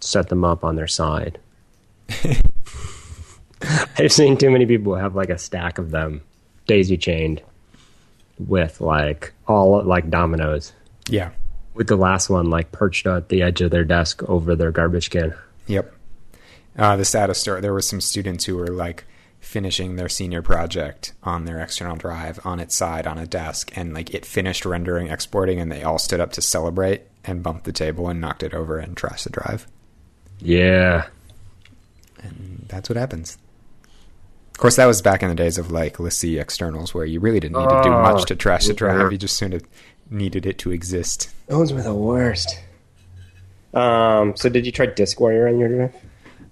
[0.00, 1.38] set them up on their side.
[3.98, 6.22] I've seen too many people have like a stack of them
[6.66, 7.42] daisy chained
[8.38, 10.72] with like all like dominoes,
[11.08, 11.30] yeah,
[11.74, 15.10] with the last one like perched at the edge of their desk over their garbage
[15.10, 15.34] can.
[15.66, 15.92] yep.
[16.76, 17.60] Uh, the saddest story.
[17.60, 19.04] There were some students who were like
[19.40, 23.94] finishing their senior project on their external drive on its side on a desk, and
[23.94, 27.72] like it finished rendering, exporting, and they all stood up to celebrate and bumped the
[27.72, 29.66] table and knocked it over and trashed the drive.
[30.40, 31.06] Yeah.
[32.22, 33.38] and that's what happens.
[34.58, 37.38] Of course, that was back in the days of like LaCie externals, where you really
[37.38, 38.76] didn't need to do Oh, much to trash the yeah.
[38.78, 39.12] drive.
[39.12, 39.62] You just sort of
[40.10, 41.30] needed it to exist.
[41.46, 42.58] Those were the worst.
[43.72, 45.94] Um, so did you try Disk Warrior on your drive?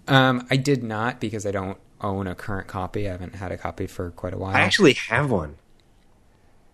[0.07, 3.09] Um, I did not because I don't own a current copy.
[3.09, 4.55] I haven't had a copy for quite a while.
[4.55, 5.57] I actually have one.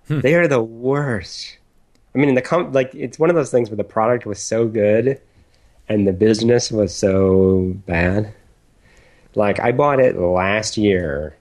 [0.09, 0.21] Hmm.
[0.21, 1.57] They are the worst.
[2.14, 4.68] I mean, the com- like it's one of those things where the product was so
[4.68, 5.18] good
[5.88, 8.35] and the business was so bad.
[9.35, 11.37] Like I bought it last year,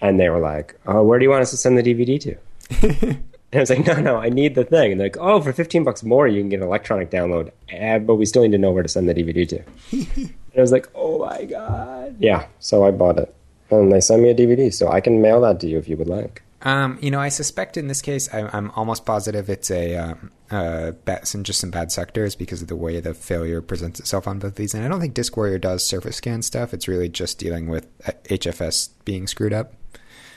[0.00, 2.36] and they were like, "Oh, where do you want us to send the DVD to?"
[3.08, 5.52] and I was like, "No, no, I need the thing." And they're like, "Oh, for
[5.52, 8.58] fifteen bucks more, you can get an electronic download, eh, but we still need to
[8.58, 12.46] know where to send the DVD to." and I was like, "Oh my god!" Yeah,
[12.58, 13.34] so I bought it,
[13.70, 15.96] and they sent me a DVD, so I can mail that to you if you
[15.96, 16.42] would like.
[16.64, 20.30] Um, you know, I suspect in this case, I, I'm almost positive it's a um,
[20.50, 24.28] uh, bad, some just some bad sectors because of the way the failure presents itself
[24.28, 24.72] on both these.
[24.72, 26.72] And I don't think Disk Warrior does surface scan stuff.
[26.72, 29.74] It's really just dealing with uh, HFS being screwed up.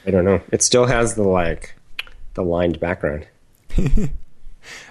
[0.07, 0.41] I don't know.
[0.51, 1.75] It still has the like
[2.33, 3.27] the lined background.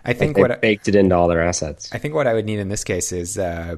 [0.04, 1.90] I think they what baked it into all their assets.
[1.92, 3.76] I think what I would need in this case is uh,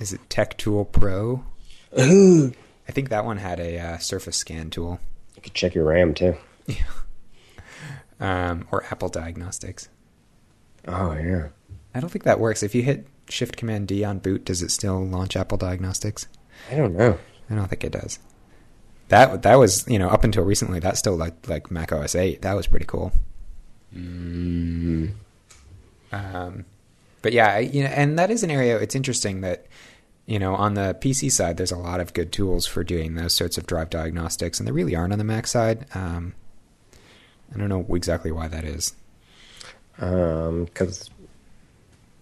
[0.00, 1.44] is it Tech Tool Pro?
[1.96, 4.98] I think that one had a uh, surface scan tool,
[5.36, 6.36] You could check your RAM too.
[8.20, 9.88] um, or Apple Diagnostics.
[10.86, 11.48] Oh yeah.
[11.94, 12.62] I don't think that works.
[12.62, 16.26] If you hit Shift Command D on boot, does it still launch Apple Diagnostics?
[16.70, 17.18] I don't know.
[17.50, 18.18] I don't think it does.
[19.08, 22.42] That that was you know up until recently that still like like Mac OS eight
[22.42, 23.12] that was pretty cool.
[23.94, 25.12] Mm.
[26.12, 26.64] Um,
[27.22, 28.78] but yeah, you know, and that is an area.
[28.78, 29.66] It's interesting that
[30.26, 33.34] you know on the PC side, there's a lot of good tools for doing those
[33.34, 35.86] sorts of drive diagnostics, and there really aren't on the Mac side.
[35.94, 36.34] Um,
[37.54, 38.94] I don't know exactly why that is.
[40.00, 41.10] Um, because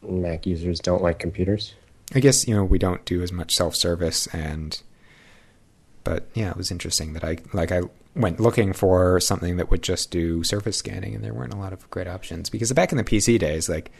[0.02, 1.74] Mac users don't like computers.
[2.14, 4.80] I guess you know we don't do as much self service, and
[6.04, 7.82] but yeah, it was interesting that I like I
[8.14, 11.72] went looking for something that would just do surface scanning, and there weren't a lot
[11.72, 13.90] of great options because back in the PC days, like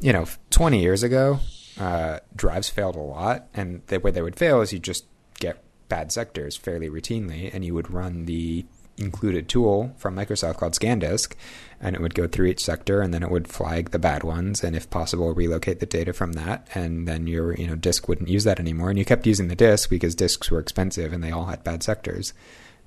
[0.00, 1.40] you know, twenty years ago,
[1.78, 5.04] uh, drives failed a lot, and the way they would fail is you just
[5.38, 8.64] get bad sectors fairly routinely, and you would run the
[8.98, 11.34] included tool from Microsoft called ScanDisk,
[11.80, 14.64] and it would go through each sector, and then it would flag the bad ones,
[14.64, 18.28] and if possible, relocate the data from that, and then your you know disk wouldn't
[18.28, 21.30] use that anymore, and you kept using the disk because disks were expensive and they
[21.30, 22.32] all had bad sectors.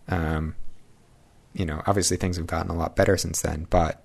[0.08, 0.56] Um,
[1.54, 4.04] you know, obviously things have gotten a lot better since then, but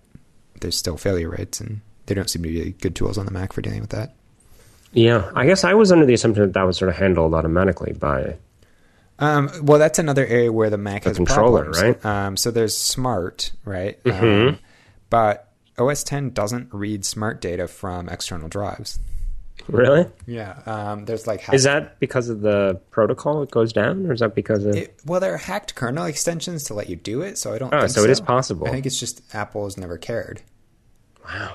[0.60, 3.52] there's still failure rates, and there don't seem to be good tools on the Mac
[3.52, 4.14] for dealing with that.
[4.92, 7.92] Yeah, I guess I was under the assumption that that was sort of handled automatically
[7.92, 8.36] by
[9.18, 11.83] Um, well, that's another area where the Mac The has controller, problems.
[11.83, 12.05] right?
[12.05, 14.02] Um, so there's Smart, right?
[14.05, 14.48] Mhm.
[14.48, 14.59] Um,
[15.11, 18.98] but OS 10 doesn't read Smart data from external drives.
[19.68, 20.07] Really?
[20.26, 20.59] Yeah.
[20.66, 24.20] Um, there's like hack- Is that because of the protocol it goes down, or is
[24.20, 24.76] that because of?
[24.76, 27.72] It, well, there are hacked kernel extensions to let you do it, so I don't.
[27.74, 28.66] Oh, think so it is possible.
[28.68, 30.42] I think it's just Apple has never cared.
[31.24, 31.55] wow.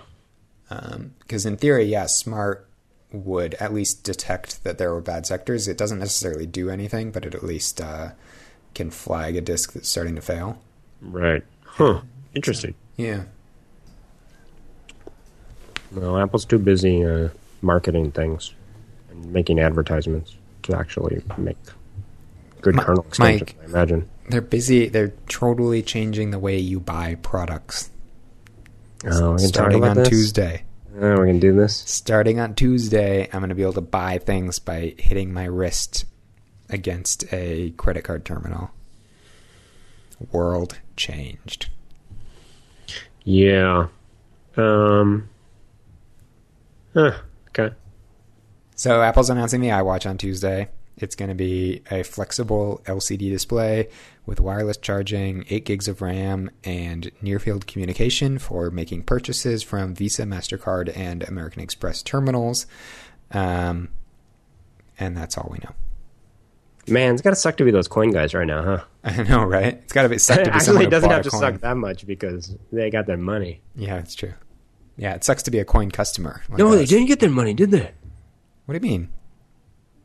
[1.20, 2.68] Because in theory, yeah, Smart
[3.12, 5.68] would at least detect that there were bad sectors.
[5.68, 8.12] It doesn't necessarily do anything, but it at least uh,
[8.74, 10.62] can flag a disk that's starting to fail.
[11.02, 11.44] Right.
[11.66, 12.02] Huh.
[12.34, 12.76] Interesting.
[12.96, 13.24] Yeah.
[15.92, 17.30] Well, Apple's too busy uh,
[17.62, 18.54] marketing things
[19.10, 21.58] and making advertisements to actually make
[22.62, 23.42] good kernel extensions.
[23.42, 23.58] Mike.
[23.62, 24.10] I imagine.
[24.30, 24.88] They're busy.
[24.88, 27.90] They're totally changing the way you buy products.
[29.06, 30.08] Oh, we can talk starting on this?
[30.08, 30.64] Tuesday.
[30.94, 31.76] Oh, we're gonna do this.
[31.78, 36.06] Starting on Tuesday, I'm going to be able to buy things by hitting my wrist
[36.70, 38.72] against a credit card terminal.
[40.32, 41.70] World changed.
[43.24, 43.88] Yeah.
[44.58, 45.30] Um.
[46.94, 47.14] Huh.
[47.50, 47.74] Okay.
[48.76, 50.70] So Apple's announcing the iWatch on Tuesday.
[50.98, 53.88] It's going to be a flexible LCD display
[54.26, 59.96] with wireless charging, 8 gigs of RAM, and near field communication for making purchases from
[59.96, 62.68] Visa, MasterCard, and American Express terminals.
[63.32, 63.90] Um,
[65.00, 65.72] and that's all we know.
[66.88, 68.84] Man, it's got to suck to be those coin guys right now, huh?
[69.04, 69.76] I know, right?
[69.76, 71.40] It's got to be suck to be Actually, it doesn't have to coin.
[71.40, 73.62] suck that much because they got their money.
[73.76, 74.34] Yeah, it's true.
[74.98, 76.42] Yeah, it sucks to be a coin customer.
[76.50, 77.92] like No, they didn't get their money, did they?
[78.66, 79.10] What do you mean?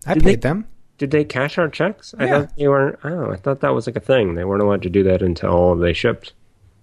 [0.06, 0.68] I Did paid they- them.
[0.98, 2.14] Did they cash our checks?
[2.18, 2.98] I thought they weren't.
[3.04, 4.34] Oh, I thought that was like a thing.
[4.34, 6.32] They weren't allowed to do that until they shipped.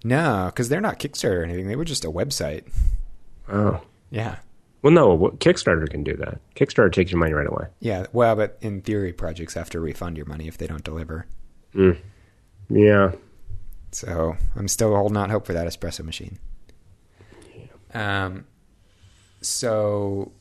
[0.04, 1.66] No, because they're not Kickstarter or anything.
[1.66, 2.64] They were just a website.
[3.48, 4.36] Oh, Yeah.
[4.82, 5.16] well, no.
[5.38, 6.38] Kickstarter can do that.
[6.54, 7.66] Kickstarter takes your money right away.
[7.80, 11.26] Yeah, well, but in theory, projects have to refund your money if they don't deliver.
[12.68, 13.12] Yeah.
[13.90, 16.38] So I'm still holding out hope for that espresso machine.
[17.92, 18.44] Um,
[19.40, 20.32] so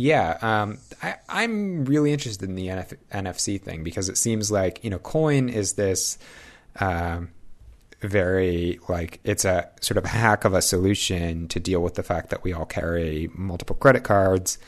[0.00, 4.82] yeah, um, I, I'm really interested in the NF, NFC thing because it seems like
[4.82, 6.18] you know, Coin is this
[6.76, 7.30] um,
[8.00, 12.30] very like it's a sort of hack of a solution to deal with the fact
[12.30, 14.58] that we all carry multiple credit cards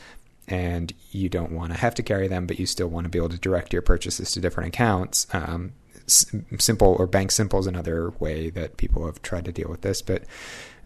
[0.47, 3.17] and you don't want to have to carry them, but you still want to be
[3.17, 5.25] able to direct your purchases to different accounts.
[5.33, 5.71] Um,
[6.05, 10.23] simple or BankSimple is another way that people have tried to deal with this, but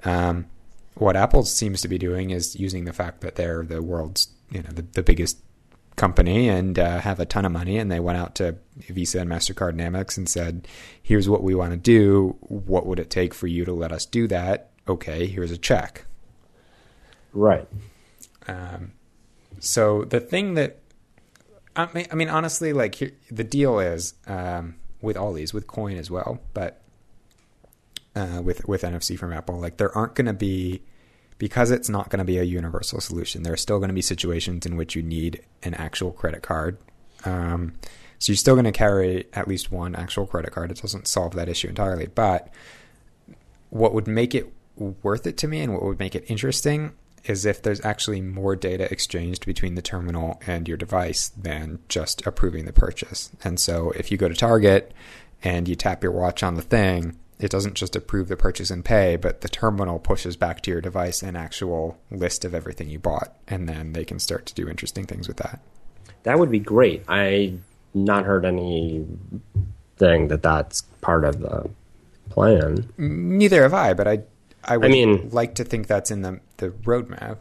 [0.04, 0.46] um,
[0.94, 4.62] what Apple seems to be doing is using the fact that they're the world's you
[4.62, 5.40] know the, the biggest
[5.96, 9.30] company and uh, have a ton of money, and they went out to Visa and
[9.30, 10.68] Mastercard and Amex and said,
[11.02, 12.38] "Here's what we want to do.
[12.42, 14.70] What would it take for you to let us do that?
[14.88, 16.06] Okay, here's a check."
[17.34, 17.68] Right.
[18.48, 18.94] Um,
[19.60, 20.80] so the thing that
[21.76, 25.68] I mean, I mean honestly, like here, the deal is um, with all these, with
[25.68, 26.82] Coin as well, but
[28.16, 30.82] uh, with with NFC from Apple, like there aren't going to be
[31.38, 33.44] because it's not going to be a universal solution.
[33.44, 36.78] There are still going to be situations in which you need an actual credit card.
[37.26, 37.74] Um,
[38.20, 40.72] so you're still going to carry at least one actual credit card.
[40.72, 42.52] It doesn't solve that issue entirely, but
[43.70, 46.94] what would make it worth it to me and what would make it interesting
[47.26, 52.26] is if there's actually more data exchanged between the terminal and your device than just
[52.26, 53.30] approving the purchase.
[53.44, 54.94] And so if you go to Target
[55.44, 58.84] and you tap your watch on the thing, it doesn't just approve the purchase and
[58.84, 62.98] pay, but the terminal pushes back to your device an actual list of everything you
[63.00, 63.36] bought.
[63.48, 65.60] And then they can start to do interesting things with that.
[66.24, 67.04] That would be great.
[67.08, 67.54] I
[67.94, 71.70] not heard anything that that's part of the
[72.30, 72.90] plan.
[72.98, 74.22] Neither have I, but I,
[74.64, 77.38] I would mean- like to think that's in the, the roadmap.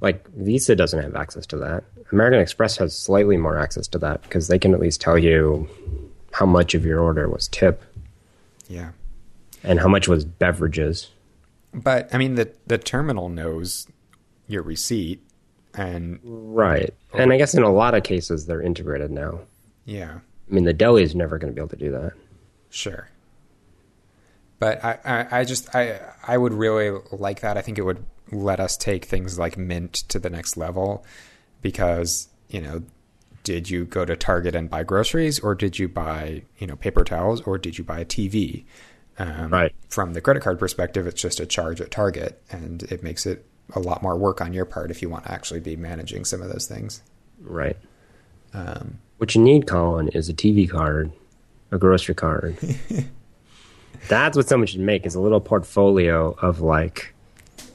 [0.00, 1.84] Like Visa doesn't have access to that.
[2.12, 5.68] American Express has slightly more access to that because they can at least tell you
[6.32, 7.82] how much of your order was tip
[8.68, 8.90] Yeah.
[9.66, 11.10] And how much was beverages.
[11.74, 13.86] But I mean, the the terminal knows
[14.48, 15.20] your receipt,
[15.74, 16.94] and Right.
[17.12, 19.40] And I guess in a lot of cases they're integrated now.
[19.84, 22.12] yeah, I mean, the deli is never going to be able to do that.
[22.70, 23.08] sure.
[24.58, 27.58] But I, I, I just I I would really like that.
[27.58, 31.04] I think it would let us take things like Mint to the next level,
[31.60, 32.82] because you know,
[33.44, 37.04] did you go to Target and buy groceries, or did you buy you know paper
[37.04, 38.64] towels, or did you buy a TV?
[39.18, 39.72] Um, Right.
[39.88, 43.44] From the credit card perspective, it's just a charge at Target, and it makes it
[43.74, 46.42] a lot more work on your part if you want to actually be managing some
[46.42, 47.02] of those things.
[47.40, 47.76] Right.
[48.52, 51.10] Um, What you need, Colin, is a TV card,
[51.70, 52.56] a grocery card.
[54.08, 57.14] That's what someone should make is a little portfolio of like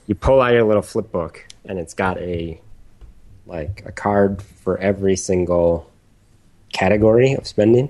[0.08, 2.62] you pull out your little flip book and it's got a
[3.46, 5.89] like a card for every single
[6.72, 7.89] category of spending.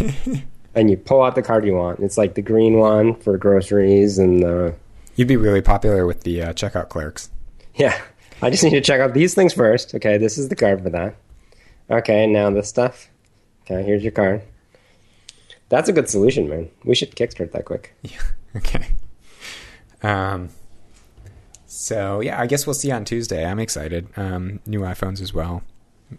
[0.76, 1.98] and you pull out the card you want.
[2.00, 4.74] It's like the green one for groceries and the
[5.16, 7.30] You'd be really popular with the uh, checkout clerks.
[7.74, 8.00] yeah.
[8.42, 9.94] I just need to check out these things first.
[9.94, 11.16] Okay, this is the card for that.
[11.90, 13.08] Okay, now this stuff.
[13.62, 14.42] Okay, here's your card.
[15.70, 16.68] That's a good solution, man.
[16.84, 17.94] We should kickstart that quick.
[18.02, 18.20] Yeah.
[18.56, 18.88] Okay.
[20.02, 20.50] Um.
[21.66, 23.44] So yeah, I guess we'll see on Tuesday.
[23.44, 24.06] I'm excited.
[24.18, 25.62] Um, new iPhones as well.
[26.10, 26.18] Do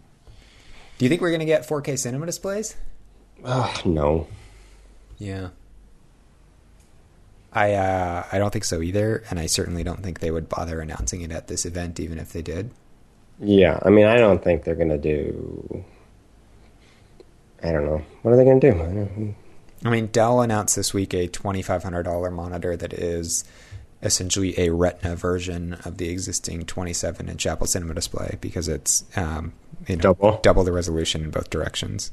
[1.04, 2.74] you think we're gonna get 4K cinema displays?
[3.44, 4.26] Oh, no.
[5.18, 5.48] Yeah.
[7.52, 10.80] I uh, I don't think so either, and I certainly don't think they would bother
[10.80, 12.70] announcing it at this event, even if they did.
[13.40, 15.84] Yeah, I mean, I don't think they're going to do.
[17.62, 18.02] I don't know.
[18.22, 18.80] What are they going to do?
[18.82, 19.34] I
[19.84, 23.44] I mean, Dell announced this week a $2,500 monitor that is
[24.02, 29.52] essentially a Retina version of the existing 27-inch Apple Cinema display because it's um,
[29.86, 30.40] you know, Double.
[30.42, 32.10] double the resolution in both directions.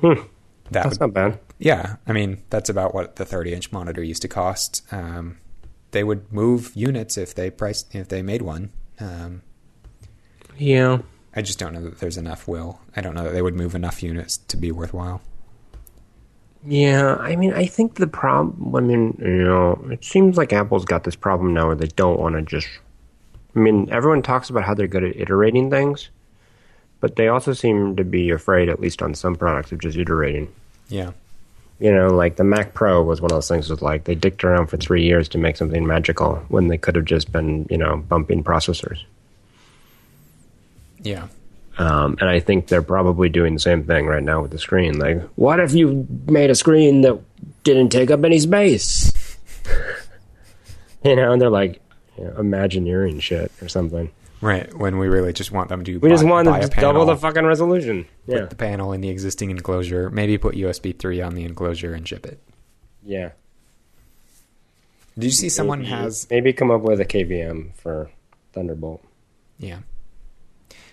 [0.00, 0.14] Hmm,
[0.70, 1.38] That that's would, not bad.
[1.60, 4.82] Yeah, I mean that's about what the 30-inch monitor used to cost.
[4.90, 5.36] Um,
[5.92, 8.70] they would move units if they priced if they made one.
[8.98, 9.42] Um,
[10.58, 10.98] Yeah.
[11.36, 12.80] I just don't know that there's enough will.
[12.96, 15.20] I don't know that they would move enough units to be worthwhile.
[16.66, 18.74] Yeah, I mean, I think the problem.
[18.74, 22.18] I mean, you know, it seems like Apple's got this problem now where they don't
[22.18, 22.68] want to just.
[23.56, 26.10] I mean, everyone talks about how they're good at iterating things,
[27.00, 30.52] but they also seem to be afraid, at least on some products, of just iterating.
[30.88, 31.12] Yeah.
[31.80, 34.44] You know, like the Mac Pro was one of those things was like they dicked
[34.44, 37.78] around for three years to make something magical when they could have just been, you
[37.78, 39.02] know, bumping processors.
[41.02, 41.28] Yeah.
[41.78, 44.98] Um, and I think they're probably doing the same thing right now with the screen.
[44.98, 47.18] Like, what if you made a screen that
[47.64, 49.38] didn't take up any space?
[51.04, 51.80] you know, and they're like
[52.18, 54.10] you know, Imagineering shit or something.
[54.40, 54.72] Right.
[54.74, 57.16] When we really just want them to We buy, just want buy to double the
[57.16, 58.06] fucking resolution.
[58.26, 62.06] put the panel in the existing enclosure, maybe put USB 3 on the enclosure and
[62.08, 62.40] ship it.
[63.04, 63.30] yeah.
[65.14, 68.10] Did you see someone Maybe- has maybe come up with a KVM for
[68.52, 69.02] Thunderbolt.
[69.58, 69.80] yeah.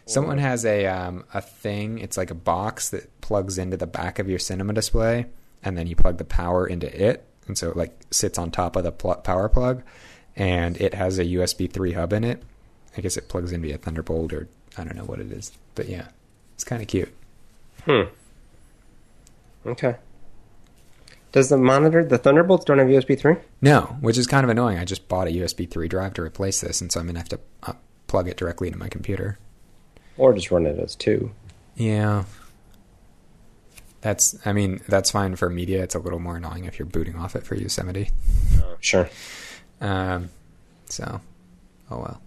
[0.06, 2.00] Someone has a um, a thing.
[2.00, 5.26] It's like a box that plugs into the back of your cinema display,
[5.64, 8.76] and then you plug the power into it, and so it like sits on top
[8.78, 9.84] of the pl- power plug,
[10.36, 12.42] and it has a USB three hub in it.
[12.98, 15.88] I guess it plugs in via Thunderbolt, or I don't know what it is, but
[15.88, 16.08] yeah,
[16.56, 17.14] it's kind of cute.
[17.86, 18.04] Hmm.
[19.66, 19.96] Okay.
[21.32, 23.36] Does the monitor, the Thunderbolts don't have USB 3?
[23.62, 24.80] No, which is kind of annoying.
[24.80, 27.30] I just bought a USB three drive to replace this, and so I'm gonna have
[27.30, 27.74] to uh,
[28.08, 29.38] plug it directly into my computer.
[30.18, 31.30] Or just run it as 2?
[31.76, 32.24] Yeah.
[34.02, 35.84] That's, I mean, that's fine for media.
[35.84, 38.10] It's a little more annoying if you're booting off it for Yosemite.
[38.80, 39.10] Sure.
[39.82, 40.30] Um,
[40.86, 41.22] so,
[41.92, 42.22] oh well.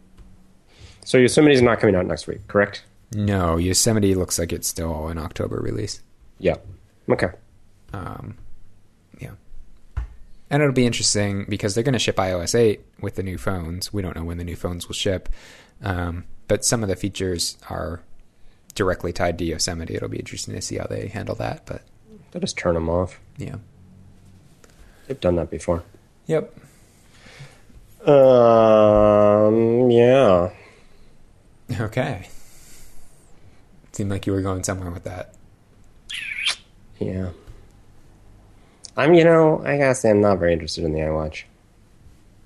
[1.11, 2.85] So Yosemite's not coming out next week, correct?
[3.13, 6.03] No, Yosemite looks like it's still an October release.
[6.39, 6.55] Yeah.
[7.09, 7.31] Okay.
[7.93, 8.37] Um,
[9.19, 9.33] yeah.
[10.51, 13.93] And it'll be interesting because they're going to ship iOS 8 with the new phones.
[13.93, 15.29] We don't know when the new phones will ship.
[15.83, 18.03] Um, but some of the features are
[18.77, 19.97] directly tied to Yosemite.
[19.97, 21.67] It'll be interesting to see how they handle that.
[21.67, 21.83] But
[22.31, 23.19] They'll just turn them off.
[23.37, 23.57] yeah.
[25.09, 25.83] They've done that before.
[26.27, 26.55] Yep.
[28.09, 30.51] Um, yeah.
[31.79, 32.29] Okay.
[33.93, 35.35] Seemed like you were going somewhere with that.
[36.99, 37.31] Yeah.
[38.97, 41.45] I'm, you know, I gotta say I'm not very interested in the iWatch.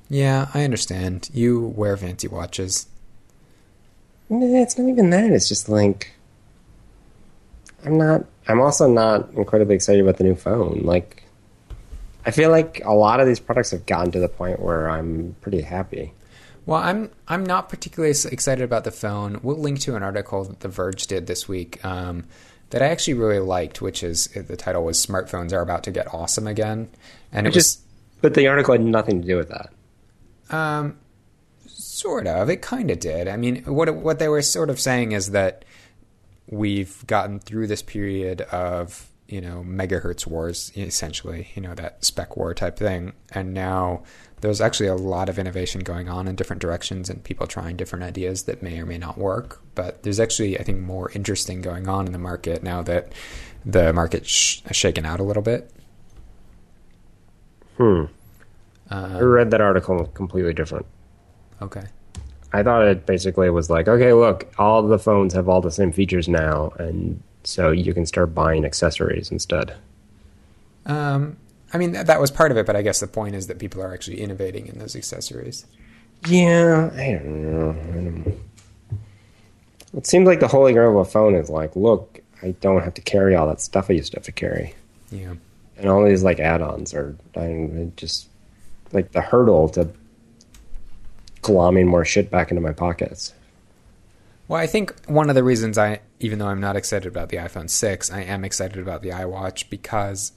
[0.09, 1.31] Yeah, I understand.
[1.33, 2.87] You wear fancy watches.
[4.31, 5.31] It's not even that.
[5.31, 6.15] It's just like
[7.85, 8.25] I'm not.
[8.49, 10.81] I'm also not incredibly excited about the new phone.
[10.83, 11.25] Like,
[12.27, 15.37] I feel like a lot of these products have gotten to the point where I'm
[15.41, 16.13] pretty happy.
[16.67, 19.41] Well, I'm I'm not particularly excited about the phone.
[19.43, 22.25] We'll link to an article that The Verge did this week um,
[22.71, 26.13] that I actually really liked, which is the title was "Smartphones are about to get
[26.15, 26.89] awesome again,"
[27.33, 27.81] and it Just,
[28.23, 29.71] but the article had nothing to do with that.
[30.57, 30.97] um,
[31.67, 32.49] sort of.
[32.49, 33.29] It kind of did.
[33.29, 35.65] I mean, what what they were sort of saying is that
[36.47, 42.37] we've gotten through this period of you know megahertz wars, essentially, you know that spec
[42.37, 44.03] war type thing, and now
[44.45, 48.05] there's actually a lot of innovation going on in different directions and people trying different
[48.05, 49.61] ideas that may or may not work.
[49.75, 53.13] But there's actually, I think, more interesting going on in the market now that
[53.65, 55.71] the market's sh- shaken out a little bit.
[57.79, 58.05] Hmm.
[58.91, 60.87] I Um, read that article completely different.
[61.63, 61.85] okay.
[62.53, 65.91] I thought it basically was like, okay, look, all the phones have all the same
[65.91, 69.75] features now, and so you can start buying accessories instead.
[70.87, 71.37] Um,
[71.75, 73.59] I mean, that, that was part of it, but I guess the point is that
[73.59, 75.67] people are actually innovating in those accessories.
[76.27, 77.71] Yeah, I don't know.
[77.71, 78.37] I don't know.
[79.97, 82.95] It seems like the holy grail of a phone is like, look, I don't have
[82.95, 84.75] to carry all that stuff I used to have to carry.
[85.11, 85.35] Yeah.
[85.77, 88.29] And all these like add-ons are I just
[88.93, 89.89] like the hurdle to
[91.43, 93.35] glomming more shit back into my pockets.
[94.47, 97.39] Well, I think one of the reasons I, even though I'm not excited about the
[97.39, 100.33] iPhone 6, I am excited about the iWatch because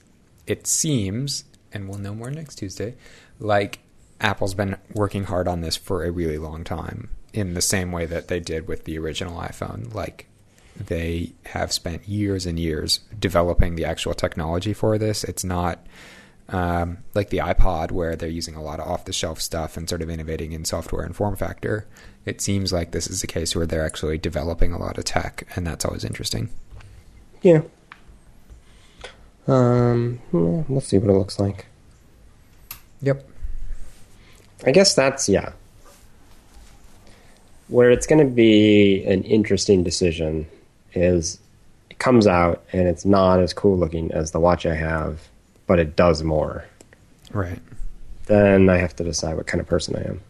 [0.48, 2.94] it seems, and we'll know more next Tuesday,
[3.38, 3.80] like
[4.20, 8.06] Apple's been working hard on this for a really long time in the same way
[8.06, 9.94] that they did with the original iPhone.
[9.94, 10.26] Like
[10.74, 15.22] they have spent years and years developing the actual technology for this.
[15.22, 15.86] It's not
[16.48, 19.86] um, like the iPod where they're using a lot of off the shelf stuff and
[19.86, 21.86] sort of innovating in software and form factor.
[22.24, 25.46] It seems like this is a case where they're actually developing a lot of tech,
[25.54, 26.48] and that's always interesting.
[27.42, 27.62] Yeah.
[29.48, 31.66] Um, yeah, we'll see what it looks like.
[33.00, 33.26] Yep.
[34.64, 35.52] I guess that's yeah.
[37.68, 40.46] Where it's going to be an interesting decision
[40.94, 41.38] is
[41.90, 45.28] it comes out and it's not as cool looking as the watch I have,
[45.66, 46.64] but it does more.
[47.32, 47.60] Right.
[48.26, 50.20] Then I have to decide what kind of person I am.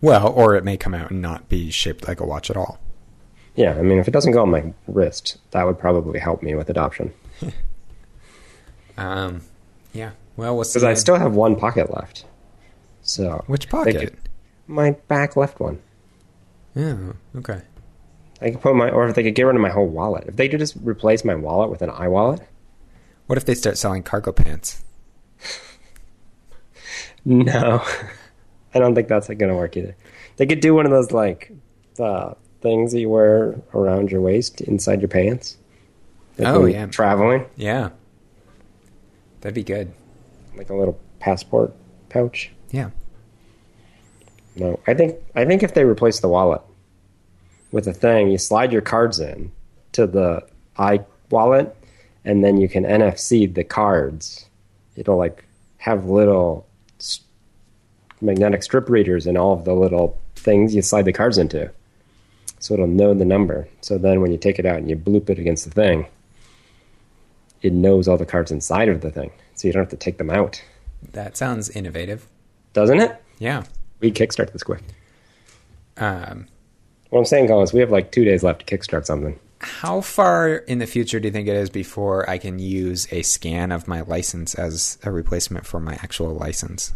[0.00, 2.78] Well, or it may come out and not be shaped like a watch at all.
[3.54, 6.54] Yeah, I mean, if it doesn't go on my wrist, that would probably help me
[6.54, 7.12] with adoption.
[8.96, 9.42] Um,
[9.92, 10.12] yeah.
[10.36, 10.64] Well, we'll.
[10.64, 12.24] Because I still have one pocket left.
[13.02, 13.96] So Which pocket?
[13.98, 14.16] could-
[14.68, 15.80] my back left one.
[16.74, 16.96] Yeah.
[17.36, 17.60] Okay.
[18.40, 20.24] I could put my, or if they could get rid of my whole wallet.
[20.28, 22.40] If they could just replace my wallet with an iWallet,
[23.26, 24.82] What if they start selling cargo pants?
[27.24, 27.84] No,
[28.74, 29.94] I don't think that's going to work either.
[30.36, 31.52] They could do one of those like
[32.00, 35.56] uh, things that you wear around your waist inside your pants.
[36.38, 36.86] Like Oh, yeah.
[36.86, 37.90] traveling Yeah.
[39.42, 39.92] That'd be good.
[40.56, 41.74] like a little passport
[42.08, 42.50] pouch.
[42.70, 42.90] Yeah.
[44.56, 46.62] No, I think I think if they replace the wallet
[47.70, 49.52] with a thing, you slide your cards in
[49.92, 50.46] to the
[50.78, 51.76] i wallet,
[52.24, 54.46] and then you can NFC the cards.
[54.96, 55.44] It'll like
[55.78, 56.66] have little
[58.20, 61.70] magnetic strip readers in all of the little things you slide the cards into.
[62.60, 63.68] So it'll know the number.
[63.80, 66.06] So then when you take it out and you bloop it against the thing,
[67.62, 69.30] it knows all the cards inside of the thing.
[69.54, 70.62] So you don't have to take them out.
[71.12, 72.26] That sounds innovative.
[72.72, 73.16] Doesn't it?
[73.38, 73.64] Yeah.
[74.00, 74.82] We kickstart this quick.
[75.96, 76.46] Um,
[77.10, 79.38] What I'm saying, Collins, we have like two days left to kickstart something.
[79.60, 83.22] how far in the future do you think it is before I can use a
[83.22, 86.92] scan of my license as a replacement for my actual license?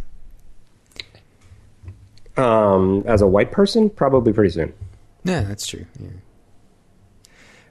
[2.36, 4.72] Um, as a white person, probably pretty soon.
[5.24, 5.86] Yeah, that's true.
[5.98, 6.08] Yeah.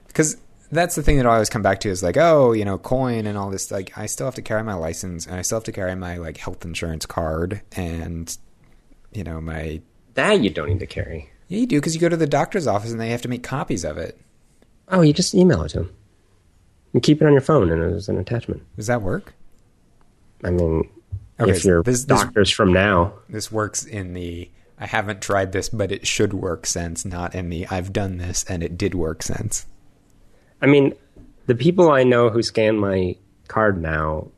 [0.08, 0.36] Because
[0.70, 3.26] that's the thing that I always come back to is like, oh, you know, coin
[3.26, 3.70] and all this.
[3.70, 6.16] Like, I still have to carry my license, and I still have to carry my
[6.18, 8.36] like health insurance card, and
[9.12, 9.80] you know, my
[10.14, 11.30] That you don't need to carry.
[11.48, 13.42] yeah, you do because you go to the doctor's office and they have to make
[13.42, 14.18] copies of it.
[14.88, 15.92] Oh, you just email it to them.
[16.92, 18.62] You keep it on your phone and as an attachment.
[18.76, 19.34] Does that work?
[20.44, 20.88] I mean,
[21.40, 25.22] Okay, if so you're this- this- doctors from now, This works in the I haven't
[25.22, 28.76] tried this, but it should work sense, not in the I've done this and it
[28.76, 29.66] did work sense.
[30.60, 30.94] I mean,
[31.46, 33.16] the people I know who scan my
[33.48, 34.28] card now,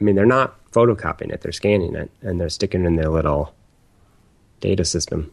[0.00, 3.08] I mean, they're not photocopying it; they're scanning it and they're sticking it in their
[3.08, 3.54] little
[4.60, 5.32] data system.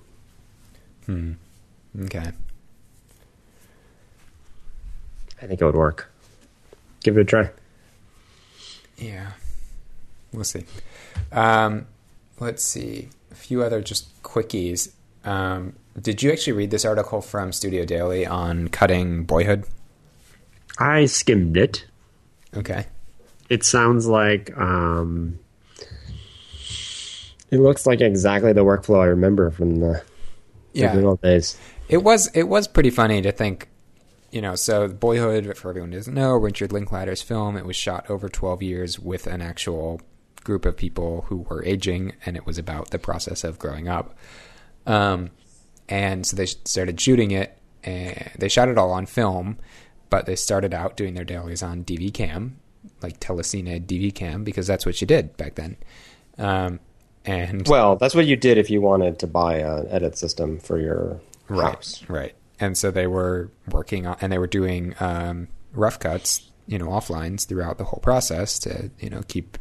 [1.09, 2.31] Okay.
[5.41, 6.11] I think it would work.
[7.03, 7.51] Give it a try.
[8.97, 9.31] Yeah.
[10.31, 10.65] We'll see.
[11.31, 11.87] Um,
[12.39, 13.09] let's see.
[13.31, 14.93] A few other just quickies.
[15.23, 19.65] Um, did you actually read this article from Studio Daily on cutting boyhood?
[20.77, 21.85] I skimmed it.
[22.55, 22.85] Okay.
[23.49, 25.39] It sounds like um,
[27.51, 30.03] it looks like exactly the workflow I remember from the,
[30.73, 30.93] the Yeah.
[30.95, 31.57] good old days.
[31.87, 33.69] It was it was pretty funny to think,
[34.31, 34.55] you know.
[34.55, 37.55] So Boyhood, for everyone who doesn't know, Richard Linklater's film.
[37.55, 40.01] It was shot over twelve years with an actual
[40.43, 44.17] group of people who were aging, and it was about the process of growing up.
[44.87, 45.29] Um,
[45.87, 49.57] and so they started shooting it, and they shot it all on film,
[50.15, 52.57] but they started out doing their dailies on DV cam,
[53.01, 55.75] like telecine DV cam, because that's what you did back then.
[56.37, 56.79] Um,
[57.25, 60.79] and Well, that's what you did if you wanted to buy an edit system for
[60.79, 62.01] your house.
[62.07, 62.35] Right, right.
[62.61, 66.87] And so they were working on, and they were doing um, rough cuts, you know,
[66.87, 69.57] offlines throughout the whole process to, you know, keep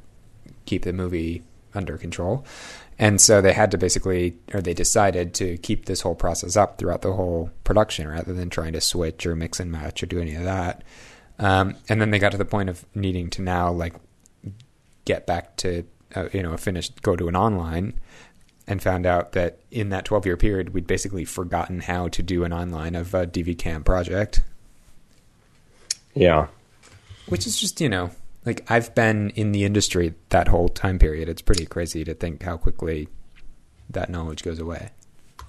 [0.66, 1.42] keep the movie
[1.74, 2.44] under control.
[2.98, 6.78] And so they had to basically, or they decided to keep this whole process up
[6.78, 10.20] throughout the whole production, rather than trying to switch or mix and match or do
[10.20, 10.84] any of that.
[11.38, 13.94] Um, and then they got to the point of needing to now like
[15.04, 15.84] get back to,
[16.14, 17.94] uh, you know, a finished, go to an online
[18.66, 22.44] and found out that in that 12 year period, we'd basically forgotten how to do
[22.44, 24.40] an online of a DV Cam project.
[26.14, 26.46] Yeah.
[27.26, 28.10] which is just you know
[28.46, 31.28] like I've been in the industry that whole time period.
[31.28, 33.08] It's pretty crazy to think how quickly
[33.90, 34.90] that knowledge goes away.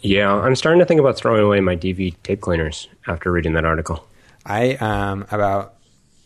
[0.02, 3.66] Yeah, I'm starting to think about throwing away my DV tape cleaners after reading that
[3.66, 4.08] article.
[4.46, 5.76] I um about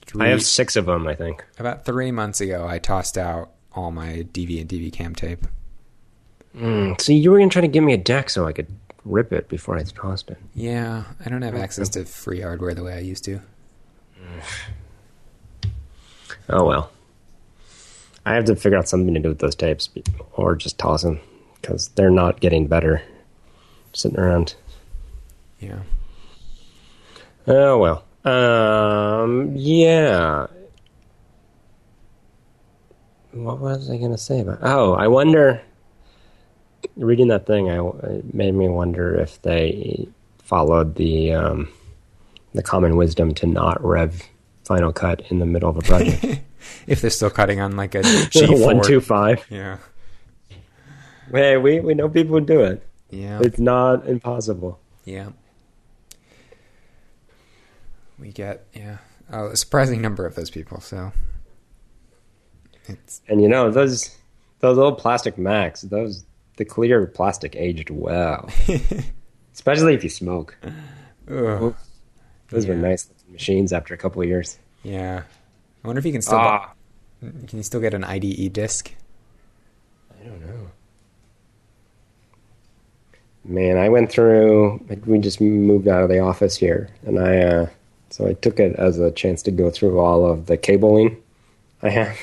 [0.06, 1.46] three, I have six of them, I think.
[1.58, 2.68] about three months ago.
[2.68, 5.46] I tossed out all my DV and DV cam tape.
[6.56, 8.68] Mm, see, you were going to try to give me a deck so I could
[9.06, 10.38] rip it before I tossed it.
[10.56, 13.40] Yeah, I don't have access to free hardware the way I used to.
[16.50, 16.92] Oh well.
[18.26, 19.90] I have to figure out something to do with those tapes,
[20.34, 21.20] or just toss them
[21.62, 23.02] because they're not getting better.
[23.94, 24.56] Sitting around.
[25.60, 25.80] Yeah.
[27.48, 28.04] Oh well.
[28.26, 29.54] Um.
[29.56, 30.48] Yeah.
[33.32, 34.60] What was I going to say about?
[34.62, 35.62] Oh, I wonder.
[36.96, 40.08] Reading that thing, I it made me wonder if they
[40.40, 41.70] followed the um,
[42.54, 44.29] the common wisdom to not rev
[44.70, 46.42] Final Cut in the middle of a project.
[46.88, 48.64] If they're still cutting on like a G4.
[48.66, 49.46] One two five.
[49.50, 49.78] Yeah.
[51.32, 52.86] Hey, we we know people who do it.
[53.10, 53.40] Yeah.
[53.42, 54.80] It's not impossible.
[55.06, 55.30] Yeah.
[58.20, 58.98] We get yeah
[59.30, 60.82] a surprising number of those people.
[60.82, 61.12] So
[62.88, 64.16] it's And you know those
[64.60, 66.26] those old plastic Macs, those
[66.58, 68.50] the clear plastic aged well,
[69.54, 70.58] especially if you smoke.
[71.32, 71.74] ugh,
[72.50, 74.58] Those were nice looking machines after a couple of years.
[74.84, 75.24] yeah.
[75.84, 76.74] I wonder if you can still Ah,
[77.22, 78.92] can you still get an IDE disc?
[80.20, 80.68] I don't know.
[83.46, 84.84] Man, I went through.
[85.06, 87.68] We just moved out of the office here, and I uh,
[88.10, 91.18] so I took it as a chance to go through all of the cabling
[91.82, 92.20] I have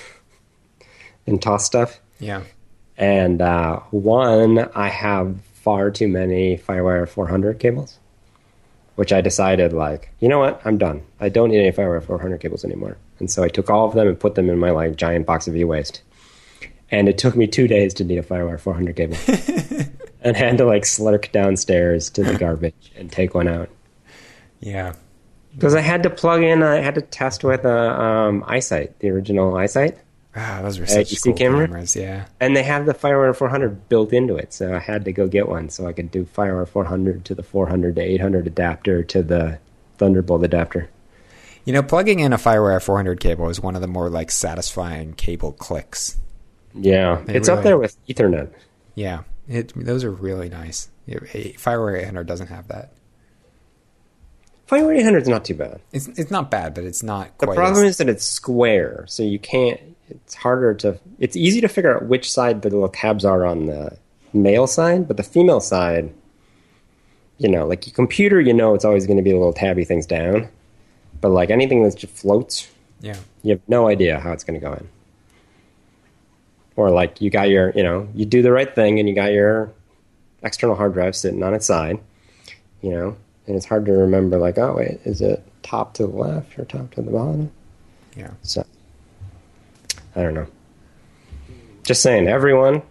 [1.27, 2.01] and toss stuff.
[2.21, 2.43] Yeah.
[2.99, 7.99] And uh, one, I have far too many FireWire 400 cables,
[8.97, 10.61] which I decided, like, you know what?
[10.65, 11.03] I'm done.
[11.21, 12.97] I don't need any FireWire 400 cables anymore.
[13.19, 15.47] And so I took all of them and put them in my like giant box
[15.49, 16.03] of e-waste.
[16.91, 19.17] And it took me two days to need a FireWire 400 cable,
[20.23, 23.69] and had to like slurk downstairs to the garbage and take one out
[24.61, 24.95] Yeah.
[25.55, 26.63] because I had to plug in.
[26.63, 29.97] I had to test with a um, iSight, the original iSight.
[30.39, 31.67] Ah, those were Uh, such you cool camera?
[31.67, 31.97] cameras.
[31.97, 32.27] Yeah.
[32.41, 35.49] And they have the FireWire 400 built into it, so I had to go get
[35.49, 39.59] one so I could do FireWire 400 to the 400 to 800 adapter to the
[39.97, 40.91] Thunderbolt adapter.
[41.65, 45.15] You know, plugging in a FireWire 400 cable is one of the more like satisfying
[45.15, 46.19] cable clicks.
[46.75, 48.51] Yeah, They it's up there with Ethernet.
[48.95, 50.91] Yeah, it those are really nice.
[51.09, 52.93] FireWire 800 doesn't have that.
[54.69, 55.81] FireWire 800 is not too bad.
[55.93, 57.51] It's it's not bad, but it's not quite.
[57.51, 59.81] The problem is that it's square, so you can't.
[60.09, 60.99] It's harder to.
[61.19, 63.97] It's easy to figure out which side the little tabs are on the
[64.33, 66.13] male side, but the female side,
[67.39, 69.85] you know, like your computer, you know, it's always going to be the little tabby
[69.85, 70.49] things down.
[71.21, 72.69] But like anything that just floats,
[73.01, 74.89] yeah, you have no idea how it's going to go in.
[76.77, 79.33] Or like you got your, you know, you do the right thing and you got
[79.33, 79.73] your
[80.43, 81.99] external hard drive sitting on its side,
[82.83, 86.13] you know, and it's hard to remember like, oh wait, is it top to the
[86.13, 87.51] left or top to the bottom?
[88.17, 88.31] yeah.
[88.43, 88.65] So
[90.17, 90.47] I don't know.
[91.85, 92.83] Just saying, everyone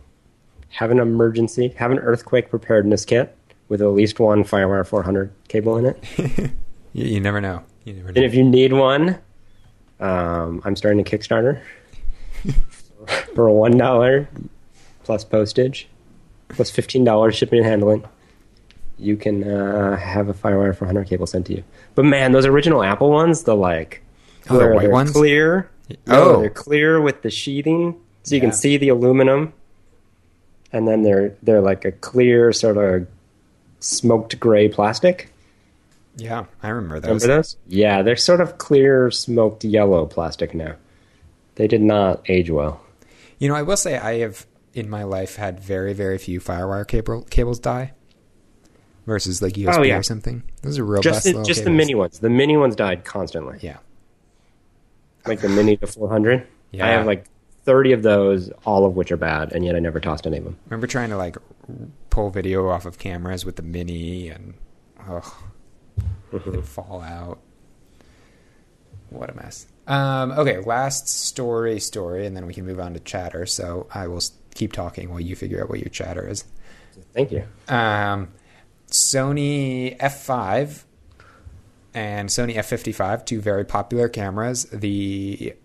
[0.70, 3.36] have an emergency, have an earthquake preparedness kit
[3.68, 6.52] with at least one FireWire 400 cable in it.
[6.94, 7.62] You, you never know.
[7.84, 8.16] You never know.
[8.16, 9.18] And if you need one,
[10.00, 11.62] um, I'm starting a Kickstarter
[13.36, 14.30] for a one dollar
[15.04, 15.90] plus postage,
[16.48, 18.06] plus fifteen dollars shipping and handling.
[18.98, 21.66] You can uh, have a FireWire 400 cable sent to you.
[21.96, 24.02] But man, those original Apple ones, the like,
[24.50, 25.12] Oh, the white ones?
[25.12, 25.70] clear.
[26.08, 26.42] Oh.
[26.42, 28.48] They're clear with the sheathing, so you Yeah.
[28.48, 29.54] can see the aluminum,
[30.72, 33.08] and then they're they're like a clear sort of
[33.80, 35.32] smoked gray plastic.
[36.18, 37.24] yeah, I remember those.
[37.24, 37.58] Remember those?
[37.68, 40.76] Yeah, they're sort of clear, smoked yellow plastic now.
[41.56, 42.82] They did not age well.
[43.38, 46.88] You know, I will say I have in my life had very very few FireWire
[46.88, 47.92] cable cables die.
[49.06, 49.98] Versus like USB Oh, yeah.
[49.98, 50.42] or something.
[50.64, 52.18] Those are real Just best the, just the mini ones.
[52.18, 53.60] The mini ones died constantly.
[53.62, 53.78] Yeah,
[55.28, 56.48] Like the mini to 400.
[56.72, 56.86] Yeah.
[56.86, 57.26] I have like
[57.64, 60.44] 30 of those, all of which are bad, and yet I never tossed any of
[60.44, 60.58] them.
[60.66, 61.38] remember trying to like
[62.10, 64.54] pull video off of cameras with the mini and
[65.10, 65.44] oh,
[66.32, 67.40] it'd fall out.
[69.10, 69.68] What a mess.
[69.88, 73.46] Um, okay, last story, story, and then we can move on to chatter.
[73.46, 74.22] So I will
[74.54, 76.44] keep talking while you figure out what your chatter is.
[77.14, 77.44] Thank you.
[77.68, 78.30] Um,
[78.90, 80.85] Sony F5
[81.96, 84.66] and Sony F55, two very popular cameras.
[84.66, 85.56] The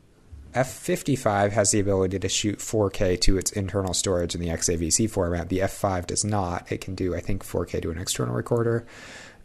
[0.54, 5.48] F55 has the ability to shoot 4K to its internal storage in the XAVC format.
[5.48, 6.70] The F5 does not.
[6.72, 8.86] It can do, I think, 4K to an external recorder.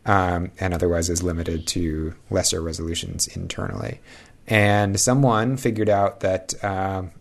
[0.05, 3.99] um, and otherwise is limited to lesser resolutions internally.
[4.47, 7.11] And someone figured out that um,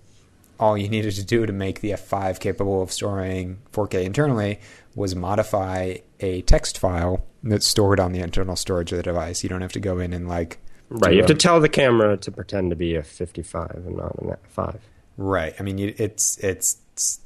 [0.60, 4.60] all you needed to do to make the F5 capable of storing 4K internally
[4.94, 9.42] was modify a text file that's stored on the internal storage of the device.
[9.42, 11.12] You don't have to go in and like right.
[11.12, 14.36] You have to tell the camera to pretend to be a 55 and not an
[14.56, 14.78] F5.
[15.16, 15.54] Right.
[15.58, 17.20] I mean, it's it's, it's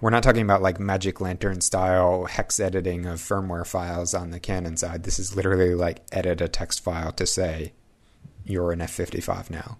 [0.00, 4.40] we're not talking about like magic lantern style hex editing of firmware files on the
[4.40, 5.02] Canon side.
[5.02, 7.72] This is literally like edit a text file to say
[8.44, 9.78] you're an F55 now.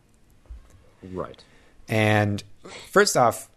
[1.12, 1.42] Right.
[1.88, 2.42] And
[2.90, 3.48] first off,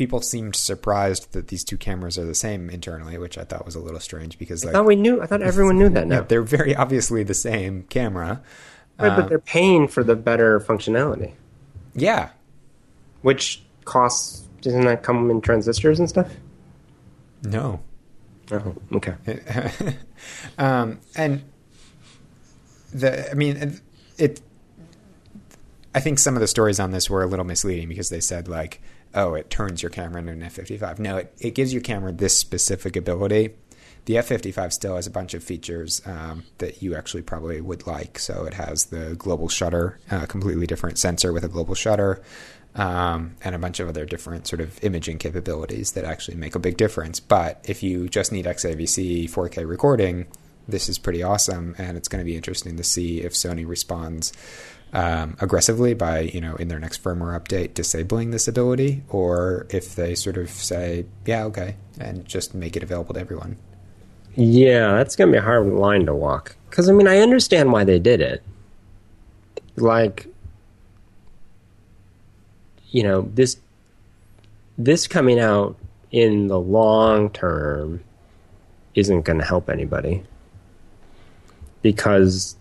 [0.00, 3.74] people seemed surprised that these two cameras are the same internally, which I thought was
[3.74, 5.20] a little strange because like, I thought we knew.
[5.20, 6.06] I thought everyone knew that.
[6.06, 8.40] Now yeah, they're very obviously the same camera,
[8.98, 11.34] right, but um, they're paying for the better functionality.
[11.94, 12.30] Yeah,
[13.20, 16.32] which costs doesn't that come in transistors and stuff?
[17.42, 17.80] No.
[18.50, 19.16] Oh, okay.
[20.58, 21.44] um, and
[22.94, 23.78] the I mean
[24.16, 24.40] it
[25.94, 28.48] I think some of the stories on this were a little misleading because they said
[28.48, 28.80] like,
[29.14, 30.98] oh, it turns your camera into an F55.
[30.98, 33.50] No, it, it gives your camera this specific ability.
[34.06, 38.18] The F55 still has a bunch of features um, that you actually probably would like.
[38.18, 42.22] So it has the global shutter, a completely different sensor with a global shutter,
[42.74, 46.58] um, and a bunch of other different sort of imaging capabilities that actually make a
[46.58, 47.20] big difference.
[47.20, 50.26] But if you just need XAVC 4K recording,
[50.66, 54.32] this is pretty awesome, and it's going to be interesting to see if Sony responds
[54.92, 59.94] um, aggressively by you know in their next firmware update disabling this ability, or if
[59.94, 63.56] they sort of say, yeah, okay, and just make it available to everyone.
[64.36, 66.56] Yeah, that's gonna be a hard line to walk.
[66.68, 68.42] Because I mean, I understand why they did it.
[69.76, 70.26] Like,
[72.90, 73.58] you know, this
[74.78, 75.76] this coming out
[76.10, 78.02] in the long term
[78.94, 80.22] isn't going to help anybody
[81.82, 82.56] because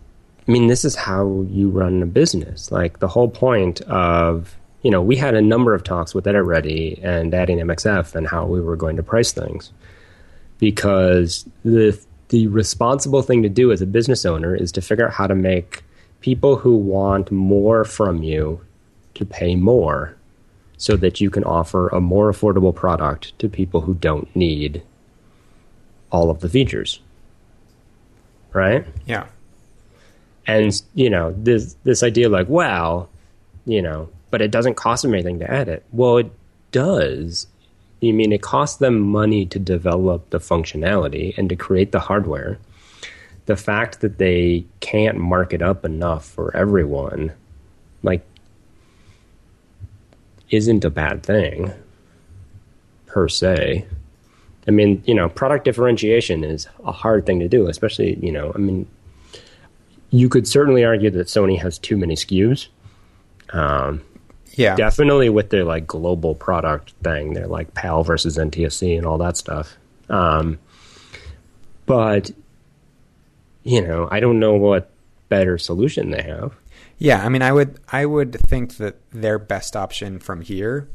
[0.50, 2.72] I mean, this is how you run a business.
[2.72, 7.04] Like the whole point of, you know, we had a number of talks with EditReady
[7.04, 9.72] and adding MXF and how we were going to price things.
[10.58, 15.14] Because the the responsible thing to do as a business owner is to figure out
[15.14, 15.84] how to make
[16.20, 18.60] people who want more from you
[19.14, 20.16] to pay more
[20.78, 24.82] so that you can offer a more affordable product to people who don't need
[26.12, 27.02] all of the features.
[28.52, 28.88] Right?
[29.06, 29.28] Yeah
[30.50, 33.08] and you know this this idea like well
[33.66, 35.84] you know but it doesn't cost them anything to edit.
[35.92, 36.32] Well it
[36.72, 37.48] does.
[38.00, 42.60] You mean it costs them money to develop the functionality and to create the hardware.
[43.48, 47.34] The fact that they can't mark it up enough for everyone
[48.04, 48.26] like
[50.50, 51.74] isn't a bad thing
[53.08, 53.86] per se.
[54.68, 58.52] I mean you know product differentiation is a hard thing to do especially you know
[58.54, 58.86] i mean
[60.12, 62.68] you could certainly argue that Sony has too many SKUs.
[63.52, 64.04] Um,
[64.54, 69.18] yeah, definitely with their like global product thing, they're like PAL versus NTSC and all
[69.20, 69.78] that stuff.
[70.10, 70.60] Um,
[71.86, 72.32] but
[73.64, 74.92] you know, I don't know what
[75.30, 76.56] better solution they have.
[76.98, 80.90] Yeah, I mean, I would I would think that their best option from here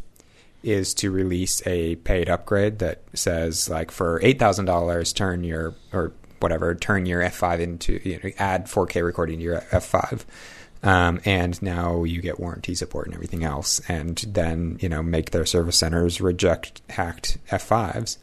[0.62, 5.75] is to release a paid upgrade that says like for eight thousand dollars, turn your
[5.93, 6.12] or
[6.45, 10.24] whatever, turn your F5 into, you know, add 4K recording to your F5.
[10.82, 13.80] Um, and now you get warranty support and everything else.
[13.88, 18.18] And then, you know, make their service centers reject hacked F5s.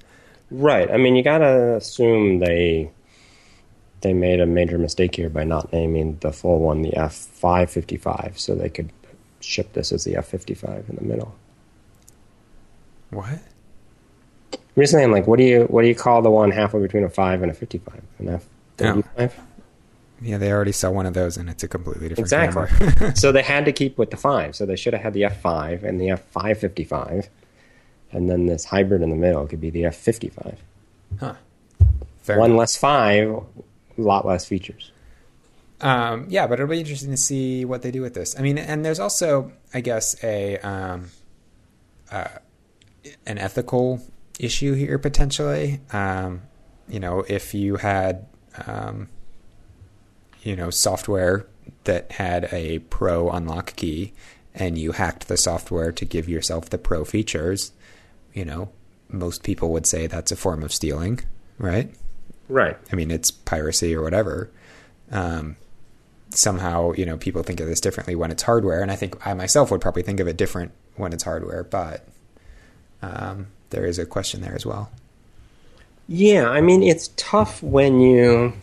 [0.52, 0.92] Right.
[0.92, 2.92] I mean, you got to assume they
[4.02, 8.54] they made a major mistake here by not naming the full one the F555 so
[8.54, 8.92] they could
[9.40, 11.34] ship this as the F55 in the middle.
[13.10, 13.40] What?
[14.76, 17.04] I'm just saying, like, what do you what do you call the one halfway between
[17.04, 18.02] a five and a fifty-five?
[18.20, 18.46] An F
[18.78, 19.40] thirty-five.
[20.22, 23.14] Yeah, they already sell one of those, and it's a completely different exactly.
[23.16, 24.56] so they had to keep with the five.
[24.56, 27.28] So they should have had the F five and the F five fifty-five,
[28.12, 30.58] and then this hybrid in the middle could be the F fifty-five.
[31.20, 31.34] Huh.
[32.22, 32.60] Fair one enough.
[32.60, 33.42] less five, a
[33.98, 34.92] lot less features.
[35.82, 38.38] Um, yeah, but it'll be interesting to see what they do with this.
[38.38, 41.10] I mean, and there's also, I guess, a um,
[42.12, 42.28] uh,
[43.26, 44.00] an ethical
[44.40, 45.80] issue here potentially.
[45.92, 46.44] Um,
[46.88, 48.28] you know, if you had,
[48.66, 49.10] um,
[50.44, 51.46] you know, software
[51.86, 54.14] that had a pro unlock key
[54.54, 57.72] and you hacked the software to give yourself the pro features,
[58.34, 58.70] you know,
[59.10, 61.20] most people would say that's a form of stealing,
[61.58, 61.94] right?
[62.50, 62.78] Right.
[62.92, 64.52] I mean, it's piracy or whatever.
[65.12, 65.56] Um,
[66.32, 69.34] somehow, you know, people think of this differently when it's hardware, and I think I
[69.34, 72.06] myself would probably think of it different when it's hardware, but
[73.02, 74.92] um, there is a question there as well.
[76.08, 78.54] Yeah, I mean, it's tough when you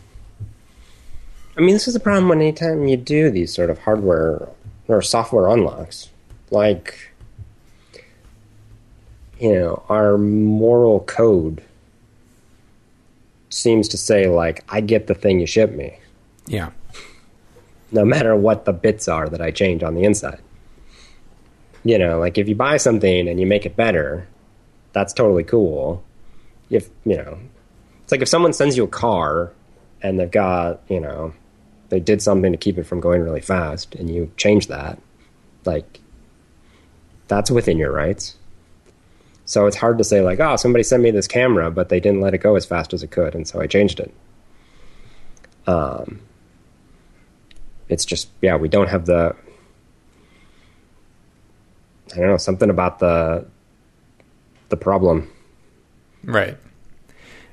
[1.57, 4.47] I mean, this is a problem when anytime you do these sort of hardware
[4.87, 6.09] or software unlocks,
[6.51, 7.11] like,
[9.39, 11.61] you know, our moral code
[13.49, 15.99] seems to say, like, I get the thing you ship me,
[16.47, 16.69] Yeah.
[17.91, 20.39] no matter what the bits are that I change on the inside.
[21.83, 24.27] You know, like if you buy something and you make it better,
[24.93, 26.03] that's totally cool.
[26.69, 27.39] If, you know,
[28.03, 29.51] it's like if someone sends you a car
[30.01, 31.33] and they've got, you know,
[31.89, 34.99] they did something to keep it from going really fast and you change that,
[35.65, 35.99] like,
[37.27, 38.35] that's within your rights.
[39.45, 42.21] So it's hard to say, like, oh, somebody sent me this camera, but they didn't
[42.21, 44.13] let it go as fast as it could, and so I changed it.
[45.65, 46.21] Um,
[47.87, 49.35] it's just, yeah, we don't have the,
[52.13, 53.47] I don't know, something about the,
[54.69, 55.29] the problem.
[56.23, 56.57] Right.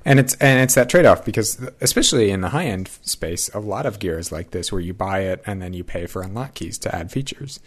[0.05, 3.59] And it's and it's that trade off because especially in the high end space, a
[3.59, 6.23] lot of gear is like this where you buy it and then you pay for
[6.23, 7.59] unlock keys to add features.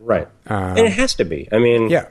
[0.00, 0.28] Right.
[0.46, 1.48] Um, and it has to be.
[1.50, 2.08] I mean, Yeah.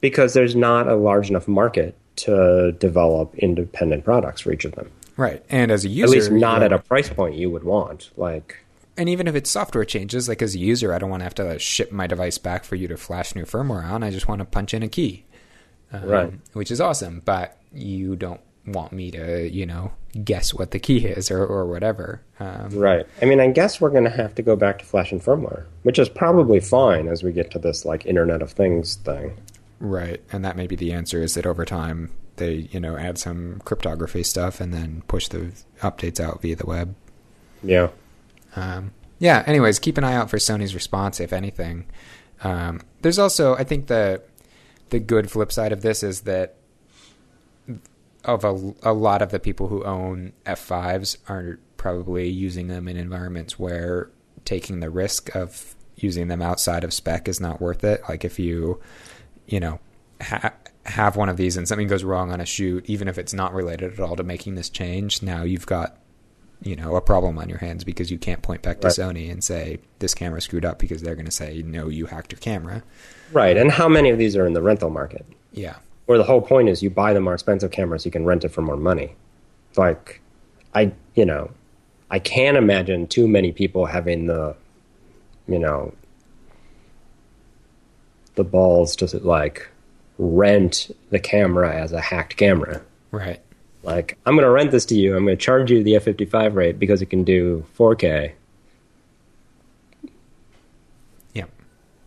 [0.00, 4.90] because there's not a large enough market to develop independent products for each of them.
[5.16, 5.42] Right.
[5.48, 8.10] And as a user, At least not at a price point you would want.
[8.18, 8.58] Like,
[8.98, 11.34] and even if it's software changes, like as a user, I don't want to have
[11.36, 14.02] to ship my device back for you to flash new firmware on.
[14.02, 15.24] I just want to punch in a key,
[15.92, 16.32] um, Right.
[16.52, 19.92] Which is awesome, but you don't want me to, you know,
[20.24, 22.20] guess what the key is or, or whatever.
[22.40, 23.06] Um, right.
[23.22, 25.64] I mean, I guess we're going to have to go back to flash and firmware,
[25.82, 29.36] which is probably fine as we get to this like Internet of Things thing.
[29.78, 33.18] Right, and that may be the answer is that over time they, you know, add
[33.18, 36.94] some cryptography stuff and then push the updates out via the web.
[37.62, 37.88] Yeah.
[38.54, 39.42] Um, yeah.
[39.46, 41.86] Anyways, keep an eye out for Sony's response, if anything.
[42.42, 44.22] Um, there's also, I think the
[44.90, 46.56] the good flip side of this is that
[48.24, 52.96] of a, a lot of the people who own F5s are probably using them in
[52.96, 54.10] environments where
[54.44, 58.02] taking the risk of using them outside of spec is not worth it.
[58.08, 58.80] Like if you,
[59.46, 59.78] you know,
[60.20, 60.52] ha-
[60.84, 63.54] have one of these and something goes wrong on a shoot, even if it's not
[63.54, 65.98] related at all to making this change, now you've got,
[66.62, 69.42] you know, a problem on your hands because you can't point back to Sony and
[69.42, 72.82] say this camera screwed up because they're going to say no, you hacked your camera.
[73.32, 73.56] Right.
[73.56, 75.26] And how many of these are in the rental market?
[75.52, 78.44] Yeah, Where the whole point is you buy the more expensive cameras, you can rent
[78.44, 79.14] it for more money.
[79.76, 80.20] Like,
[80.74, 81.50] I, you know,
[82.10, 84.54] I can't imagine too many people having the,
[85.48, 85.94] you know,
[88.34, 89.66] the balls to like
[90.18, 92.82] rent the camera as a hacked camera.
[93.10, 93.40] right.
[93.82, 95.16] Like, I'm going to rent this to you.
[95.16, 98.32] I'm going to charge you the F55 rate because it can do 4K.
[101.32, 101.44] Yeah.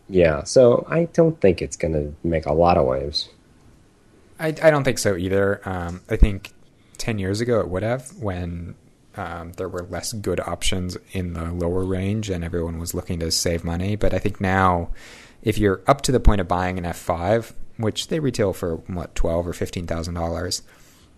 [0.09, 3.29] Yeah, so I don't think it's going to make a lot of waves.
[4.39, 5.61] I, I don't think so either.
[5.65, 6.51] Um, I think
[6.97, 8.75] 10 years ago it would have when
[9.15, 13.31] um, there were less good options in the lower range and everyone was looking to
[13.31, 13.95] save money.
[13.95, 14.89] But I think now,
[15.41, 19.15] if you're up to the point of buying an F5, which they retail for what,
[19.15, 20.61] 12 or $15,000,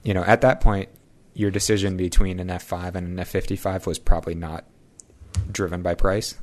[0.04, 0.90] you know, at that point,
[1.34, 4.66] your decision between an F5 and an F55 was probably not
[5.52, 6.36] driven by price.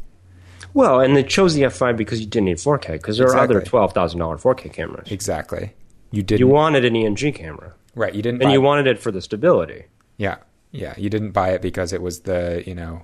[0.74, 3.60] Well, and they chose the F5 because you didn't need 4K, because there are other
[3.60, 5.10] $12,000 4K cameras.
[5.10, 5.72] Exactly.
[6.10, 6.40] You didn't.
[6.40, 8.14] You wanted an ENG camera, right.
[8.14, 8.42] You didn't.
[8.42, 9.84] and you wanted it for the stability.
[10.16, 10.36] Yeah,
[10.72, 10.94] yeah.
[10.96, 13.02] You didn't buy it because it was the you know,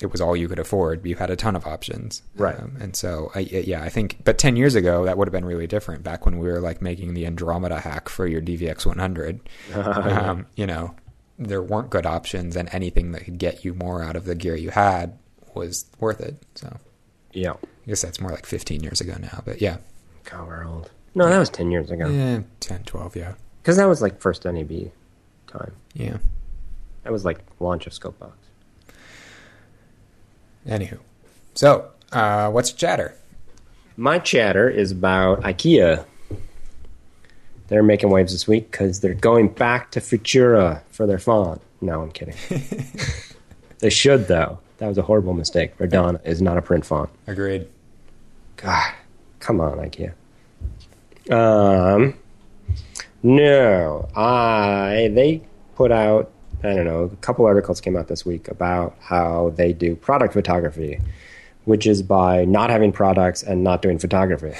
[0.00, 1.06] it was all you could afford.
[1.06, 2.58] You had a ton of options, Right.
[2.58, 4.18] Um, and so, I, yeah, I think.
[4.24, 6.02] But ten years ago, that would have been really different.
[6.02, 9.40] Back when we were like making the Andromeda hack for your DVX 100,
[9.74, 10.94] um, you know,
[11.38, 14.54] there weren't good options, and anything that could get you more out of the gear
[14.56, 15.18] you had
[15.54, 16.36] was worth it.
[16.54, 16.76] So,
[17.32, 17.52] Yeah.
[17.52, 19.42] I guess that's more like fifteen years ago now.
[19.44, 19.78] But yeah,
[20.24, 20.90] God, we're old.
[21.14, 22.08] No, that was 10 years ago.
[22.08, 24.92] yeah, 10, 12, yeah, Because that was like first NAB
[25.48, 25.72] time.
[25.92, 26.18] yeah.
[27.02, 28.30] That was like launch of Scopebox.
[30.68, 30.98] Anywho,
[31.54, 33.16] so uh, what's chatter?
[33.96, 36.04] My chatter is about IKEA.
[37.68, 41.60] They're making waves this week because they're going back to Futura for their font.
[41.80, 42.34] No, I'm kidding.
[43.78, 44.58] they should, though.
[44.80, 45.76] That was a horrible mistake.
[45.78, 47.10] Verdana is not a print font.
[47.26, 47.68] Agreed.
[48.56, 48.92] God,
[49.38, 50.12] come on, IKEA.
[51.30, 52.14] Um,
[53.22, 55.42] no, I they
[55.76, 56.30] put out
[56.64, 60.32] I don't know a couple articles came out this week about how they do product
[60.32, 60.98] photography,
[61.66, 64.54] which is by not having products and not doing photography,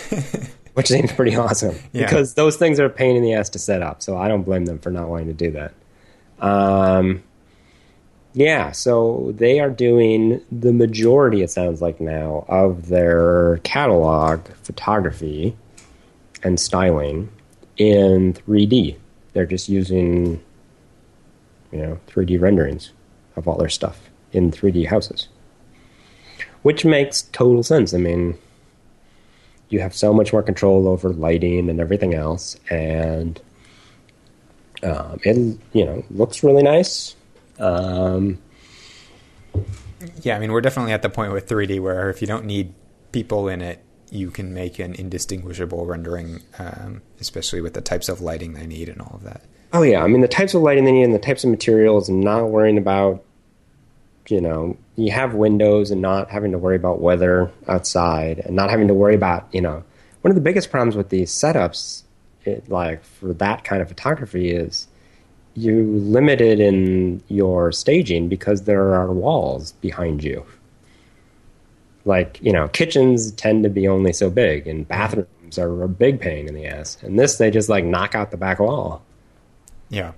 [0.75, 2.05] which seems pretty awesome Yeah.
[2.05, 4.03] because those things are a pain in the ass to set up.
[4.03, 5.73] So I don't blame them for not wanting to do that.
[6.47, 7.23] Um,
[8.33, 15.57] yeah, so they are doing the majority, it sounds like now, of their catalog photography
[16.43, 17.29] and styling
[17.77, 18.97] in 3D.
[19.33, 20.41] They're just using,
[21.73, 22.93] you know, 3D renderings
[23.37, 24.11] of all their stuff.
[24.33, 25.29] in 3D houses.
[26.63, 27.95] Which makes total sense.
[27.95, 28.39] I mean,
[29.71, 33.41] you have so much more control over lighting and everything else, and
[34.83, 37.17] um, it you know looks really nice.
[37.61, 38.39] Um,
[40.23, 42.73] Yeah, I mean, we're definitely at the point with 3D where if you don't need
[43.13, 48.21] people in it, you can make an indistinguishable rendering, um, especially with the types of
[48.21, 49.43] lighting they need and all of that.
[49.73, 52.09] Oh yeah, I mean the types of lighting they need and the types of materials,
[52.09, 53.23] and not worrying about,
[54.29, 58.71] you know, you have windows and not having to worry about weather outside, and not
[58.71, 59.85] having to worry about, you know,
[60.23, 62.03] one of the biggest problems with these setups,
[62.45, 64.89] it, like for that kind of photography, is
[65.55, 70.45] you limited in your staging because there are walls behind you.
[72.05, 76.21] Like you know, kitchens tend to be only so big, and bathrooms are a big
[76.21, 76.97] pain in the ass.
[77.03, 79.03] And this, they just like knock out the back wall.
[79.91, 80.13] Yeah.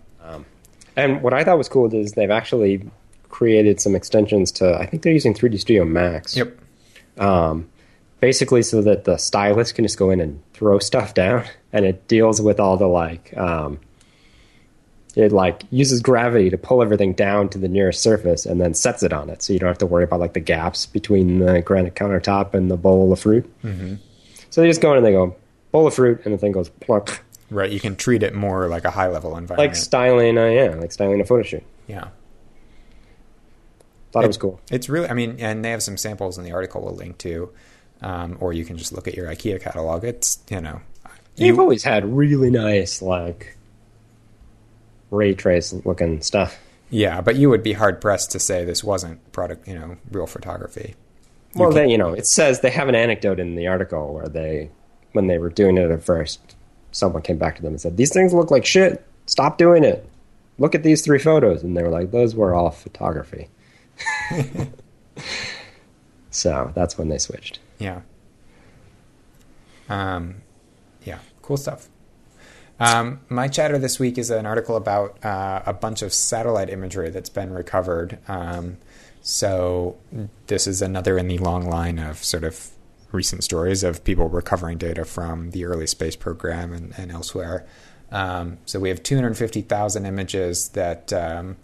[0.97, 2.89] And what I thought was cool is they've actually
[3.31, 4.75] created some extensions to.
[4.75, 6.37] I think they're using 3D Studio Max.
[6.37, 6.59] Yep.
[7.19, 7.69] Um,
[8.21, 12.09] basically, so that the stylist can just go in and throw stuff down, and it
[12.09, 13.37] deals with all the like.
[13.37, 13.81] Um,
[15.15, 19.03] it like uses gravity to pull everything down to the nearest surface, and then sets
[19.03, 21.61] it on it, so you don't have to worry about like the gaps between the
[21.63, 23.51] granite countertop and the bowl of fruit.
[23.63, 23.97] Mm-hmm.
[24.51, 25.37] So they just go in and they go
[25.71, 27.71] bowl of fruit, and the thing goes plunk, Right.
[27.71, 30.39] You can treat it more like a high level environment like styling.
[30.39, 31.63] Uh, yeah, like styling a photo shoot.
[31.87, 32.09] yeah.
[34.11, 34.61] Thought it was cool.
[34.71, 37.51] It's really, I mean, and they have some samples in the article we'll link to,
[38.03, 40.05] um, or you can just look at your IKEA catalog.
[40.05, 40.83] It's, you know,
[41.37, 43.57] You've always had really nice, like,
[45.13, 46.59] ray trace looking stuff.
[46.91, 50.27] yeah, but you would be hard pressed to say this wasn't product, you know, real
[50.27, 50.97] photography.
[51.55, 54.71] Well, then, you know, it says they have an anecdote in the article where they,
[55.13, 56.57] when they were doing it at first,
[56.93, 59.07] someone came back to them and said, These things look like shit.
[59.27, 60.09] Stop doing it.
[60.59, 61.63] Look at these three photos.
[61.63, 63.49] And they were like, Those were all photography.
[66.31, 67.59] so that's when they switched.
[67.79, 68.01] Yeah.
[69.91, 70.37] Um,
[71.05, 71.89] yeah, cool stuff.
[72.81, 77.11] Um, my chatter this week is an article about uh, a bunch of satellite imagery
[77.11, 78.19] that's been recovered.
[78.29, 78.79] Um,
[79.21, 79.97] so
[80.49, 82.71] this is another in the long line of sort of
[83.13, 87.67] recent stories of people recovering data from the early space program and, and elsewhere.
[88.11, 91.57] Um, so we have 250,000 images that um,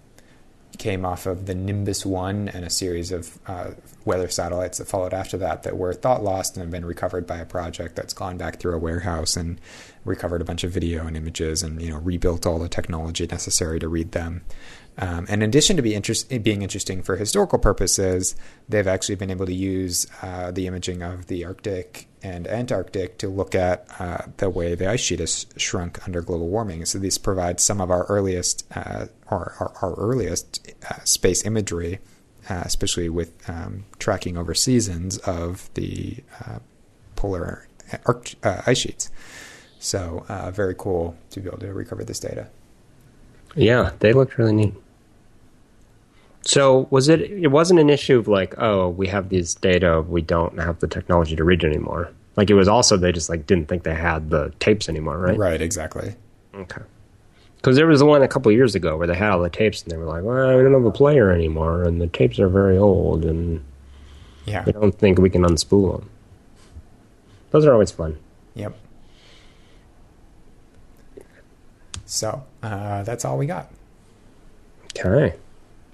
[0.77, 3.71] came off of the Nimbus 1 and a series of uh,
[4.05, 7.39] weather satellites that followed after that that were thought lost and have been recovered by
[7.39, 9.61] a project that's gone back through a warehouse and
[10.05, 13.79] recovered a bunch of video and images and you know rebuilt all the technology necessary
[13.79, 14.43] to read them.
[15.01, 18.35] Um, and in addition to be interest, being interesting for historical purposes,
[18.69, 23.29] they've actually been able to use uh, the imaging of the Arctic and Antarctic to
[23.29, 26.85] look at uh, the way the ice sheet has shrunk under global warming.
[26.85, 32.01] So these provide some of our earliest, uh, or our, our earliest uh, space imagery,
[32.51, 36.59] uh, especially with um, tracking over seasons of the uh,
[37.15, 37.69] polar
[38.05, 39.11] arc, ice sheets.
[39.79, 42.49] So very cool to be able to recover this data.
[43.55, 44.75] Yeah, they looked really neat.
[46.43, 47.21] So was it?
[47.21, 50.87] It wasn't an issue of like, oh, we have these data, we don't have the
[50.89, 52.11] technology to read it anymore.
[52.37, 55.37] Like it was also they just like didn't think they had the tapes anymore, right?
[55.37, 56.15] Right, exactly.
[56.55, 56.83] Okay.
[57.57, 59.83] Because there was the one a couple years ago where they had all the tapes
[59.83, 62.49] and they were like, well, we don't have a player anymore, and the tapes are
[62.49, 63.63] very old, and
[64.47, 64.63] Yeah.
[64.65, 66.09] we don't think we can unspool them.
[67.51, 68.17] Those are always fun.
[68.55, 68.77] Yep.
[72.07, 73.71] So uh, that's all we got.
[74.97, 75.35] Okay.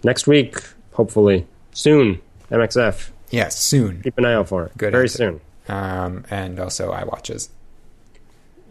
[0.05, 0.57] Next week,
[0.93, 3.11] hopefully soon, MXF.
[3.31, 4.03] Yes, soon.
[4.03, 4.77] Keep an eye out for it.
[4.77, 5.41] Good Very soon.
[5.69, 7.49] Um, and also iWatches.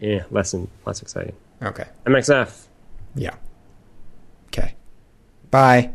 [0.00, 1.34] Yeah, less and less exciting.
[1.60, 1.84] Okay.
[2.06, 2.66] MXF.
[3.14, 3.34] Yeah.
[4.46, 4.74] Okay.
[5.50, 5.90] Bye.